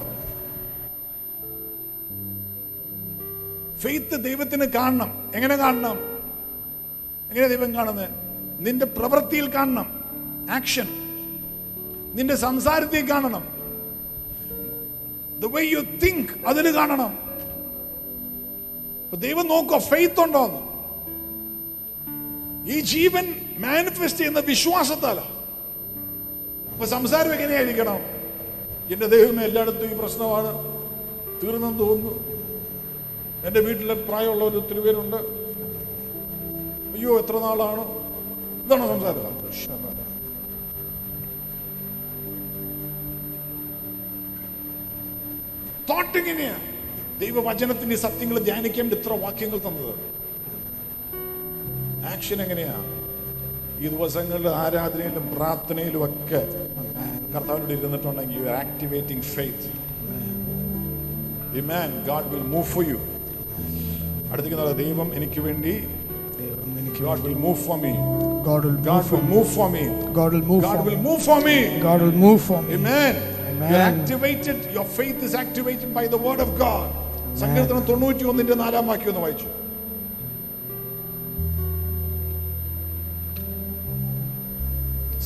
[3.77, 5.99] faith the devathine kaanam engena kaanam
[7.33, 8.09] എങ്ങനെ ദൈവം കാണുന്നത്
[8.61, 9.87] നിന്റെ പ്രവൃത്തിയിൽ കാണണം
[10.51, 10.89] ആക്ഷൻ
[12.15, 13.45] നിന്റെ സംസാരത്തിൽ കാണണം
[15.41, 17.13] ദ വേ യു തിങ്ക് അതിൽ കാണണം
[19.23, 20.61] ദൈവം നോക്കുക ഫെയ്ത്ത് ഉണ്ടോ എന്ന്
[22.75, 23.25] ഈ ജീവൻ
[23.59, 25.25] മാനിഫെസ്റ്റ് ചെയ്യുന്ന വിശ്വാസത്താലാ
[26.73, 28.01] അപ്പൊ സംസാരം എങ്ങനെയായിരിക്കണം
[28.89, 30.53] എന്റെ ദൈവം എല്ലായിടത്തും ഈ പ്രശ്നമാണ്
[31.43, 32.15] തീർന്നെന്ന് തോന്നുന്നു
[33.47, 35.42] എന്റെ വീട്ടിലെ പ്രായമുള്ളവർ ഒത്തിരി പേരുണ്ട്
[37.03, 37.85] അയ്യോ എത്ര നാളാണ്
[38.59, 39.23] ഇതാണ് സംസാരം
[45.89, 46.61] തോട്ട് ഇങ്ങനെയാണ്
[47.19, 49.95] ദൈവവചനത്തിന്റെ സത്യങ്ങൾ ധ്യാനിക്കാൻ ഇത്ര വാക്യങ്ങൾ തന്നത്
[52.13, 52.77] ആക്ഷൻ എങ്ങനെയാ
[53.81, 56.43] ഈ ദിവസങ്ങളിൽ ആരാധനയിലും പ്രാർത്ഥനയിലും ഒക്കെ
[57.35, 59.73] കർത്താവിനോട് ഇരുന്നിട്ടുണ്ടെങ്കിൽ you activating faith
[62.07, 63.01] God will move for you
[64.31, 65.75] അടുത്തേക്ക് ദൈവം എനിക്ക് വേണ്ടി
[67.01, 67.93] God will move for me.
[68.45, 69.85] God will God move will move for me.
[70.13, 71.03] God will move God for will me.
[71.03, 71.81] move for me.
[71.81, 72.75] God will move for me.
[72.75, 73.17] Amen.
[73.51, 73.71] Amen.
[73.71, 73.81] You're
[73.81, 74.73] activated.
[74.73, 76.89] Your faith is activated by the word of God.
[77.41, 79.49] സങ്കീർത്തനം തൊണ്ണൂറ്റി ഒന്നിന്റെ നാലാം വാക്യം ഒന്ന് വായിച്ചു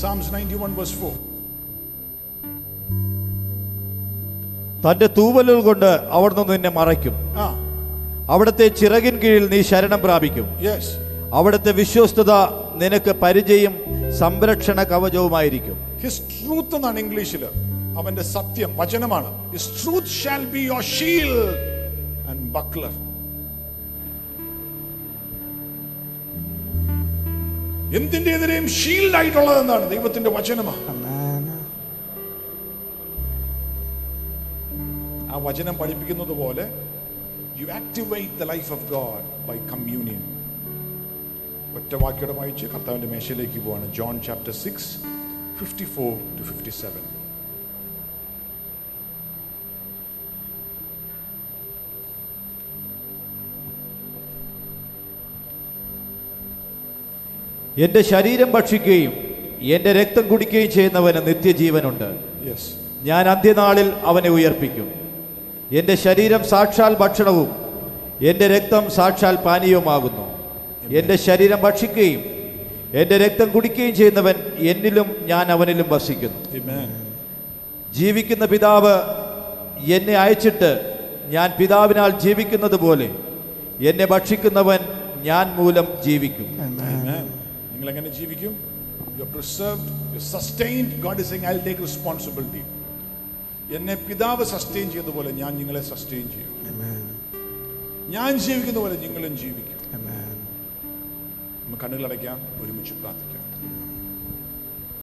[0.00, 1.13] Psalms 91 verse 4.
[4.85, 5.91] തന്റെ തൂവലുകൾ കൊണ്ട്
[6.17, 7.15] അവിടുന്ന് നിന്നെ മറയ്ക്കും
[8.31, 10.47] അവിടുത്തെ ചിറകിൻ കീഴിൽ നീ ശരണം പ്രാപിക്കും
[11.33, 12.33] അവിടുത്തെ വിശ്വസ്തത
[12.75, 13.75] നിനക്ക് പരിചയം
[14.19, 17.45] സംരക്ഷണ കവചവുമായിരിക്കും ഹിസ് ട്രൂത്ത് എന്നാണ് ഇംഗ്ലീഷിൽ
[17.99, 21.57] അവന്റെ സത്യം വചനമാണ് his truth shall be your shield
[22.31, 22.95] and buckler
[27.97, 30.83] എന്തിന്റെ എതിരെയും ഷീൽഡ് ആയിട്ടുള്ളത് എന്താണ് ദൈവത്തിന്റെ വചനമാണ്
[35.31, 36.65] ആ വചനം പഠിപ്പിക്കുന്നത് പോലെ
[37.59, 40.23] you activate the life of God by communion
[41.77, 44.91] ഒറ്റ വാക്യോടെ വായിച്ച് കർത്താവിൻ്റെ മേശയിലേക്ക് പോവാണ് John chapter six
[45.59, 47.03] fifty four to fifty seven
[57.77, 59.13] എന്റെ ശരീരം ഭക്ഷിക്കുകയും
[59.69, 62.09] എന്റെ രക്തം കുടിക്കുകയും ചെയ്യുന്നവന് നിത്യജീവനുണ്ട്
[63.03, 64.89] ഞാൻ അന്ത്യനാളിൽ അവനെ ഉയർപ്പിക്കും
[65.73, 67.51] എന്റെ ശരീരം സാക്ഷാൽ ഭക്ഷണവും
[68.21, 70.25] എന്റെ രക്തം സാക്ഷാൽ പാനീയവുമാകുന്നു
[70.91, 72.23] എൻ്റെ ശരീരം ഭക്ഷിക്കുകയും
[72.93, 74.37] എൻ്റെ രക്തം കുടിക്കുകയും ചെയ്യുന്നവൻ
[74.59, 76.41] എന്നിലും ഞാൻ അവനിലും വസിക്കുന്നു
[77.93, 78.95] ജീവിക്കുന്ന പിതാവ്
[79.89, 80.71] എന്നെ അയച്ചിട്ട്
[81.31, 83.09] ഞാൻ പിതാവിനാൽ ജീവിക്കുന്നത് പോലെ
[83.81, 84.81] എന്നെ ഭക്ഷിക്കുന്നവൻ
[85.23, 86.49] ഞാൻ മൂലം ജീവിക്കും
[87.73, 88.55] നിങ്ങൾ എങ്ങനെ ജീവിക്കും
[91.81, 92.63] റെസ്പോൺസിബിലിറ്റി
[93.77, 96.53] എന്നെ പിതാവ് സസ്റ്റെയിൻ ചെയ്ത പോലെ ഞാൻ നിങ്ങളെ സസ്റ്റെയിൻ ചെയ്യും
[98.11, 99.76] ഞാൻ ജീവിക്കുന്ന പോലെ നിങ്ങളും ജീവിക്കും
[101.75, 103.26] കണ്ണുകളടയ്ക്കാം ഒരുമിച്ച് പ്രാർത്ഥിക്കാം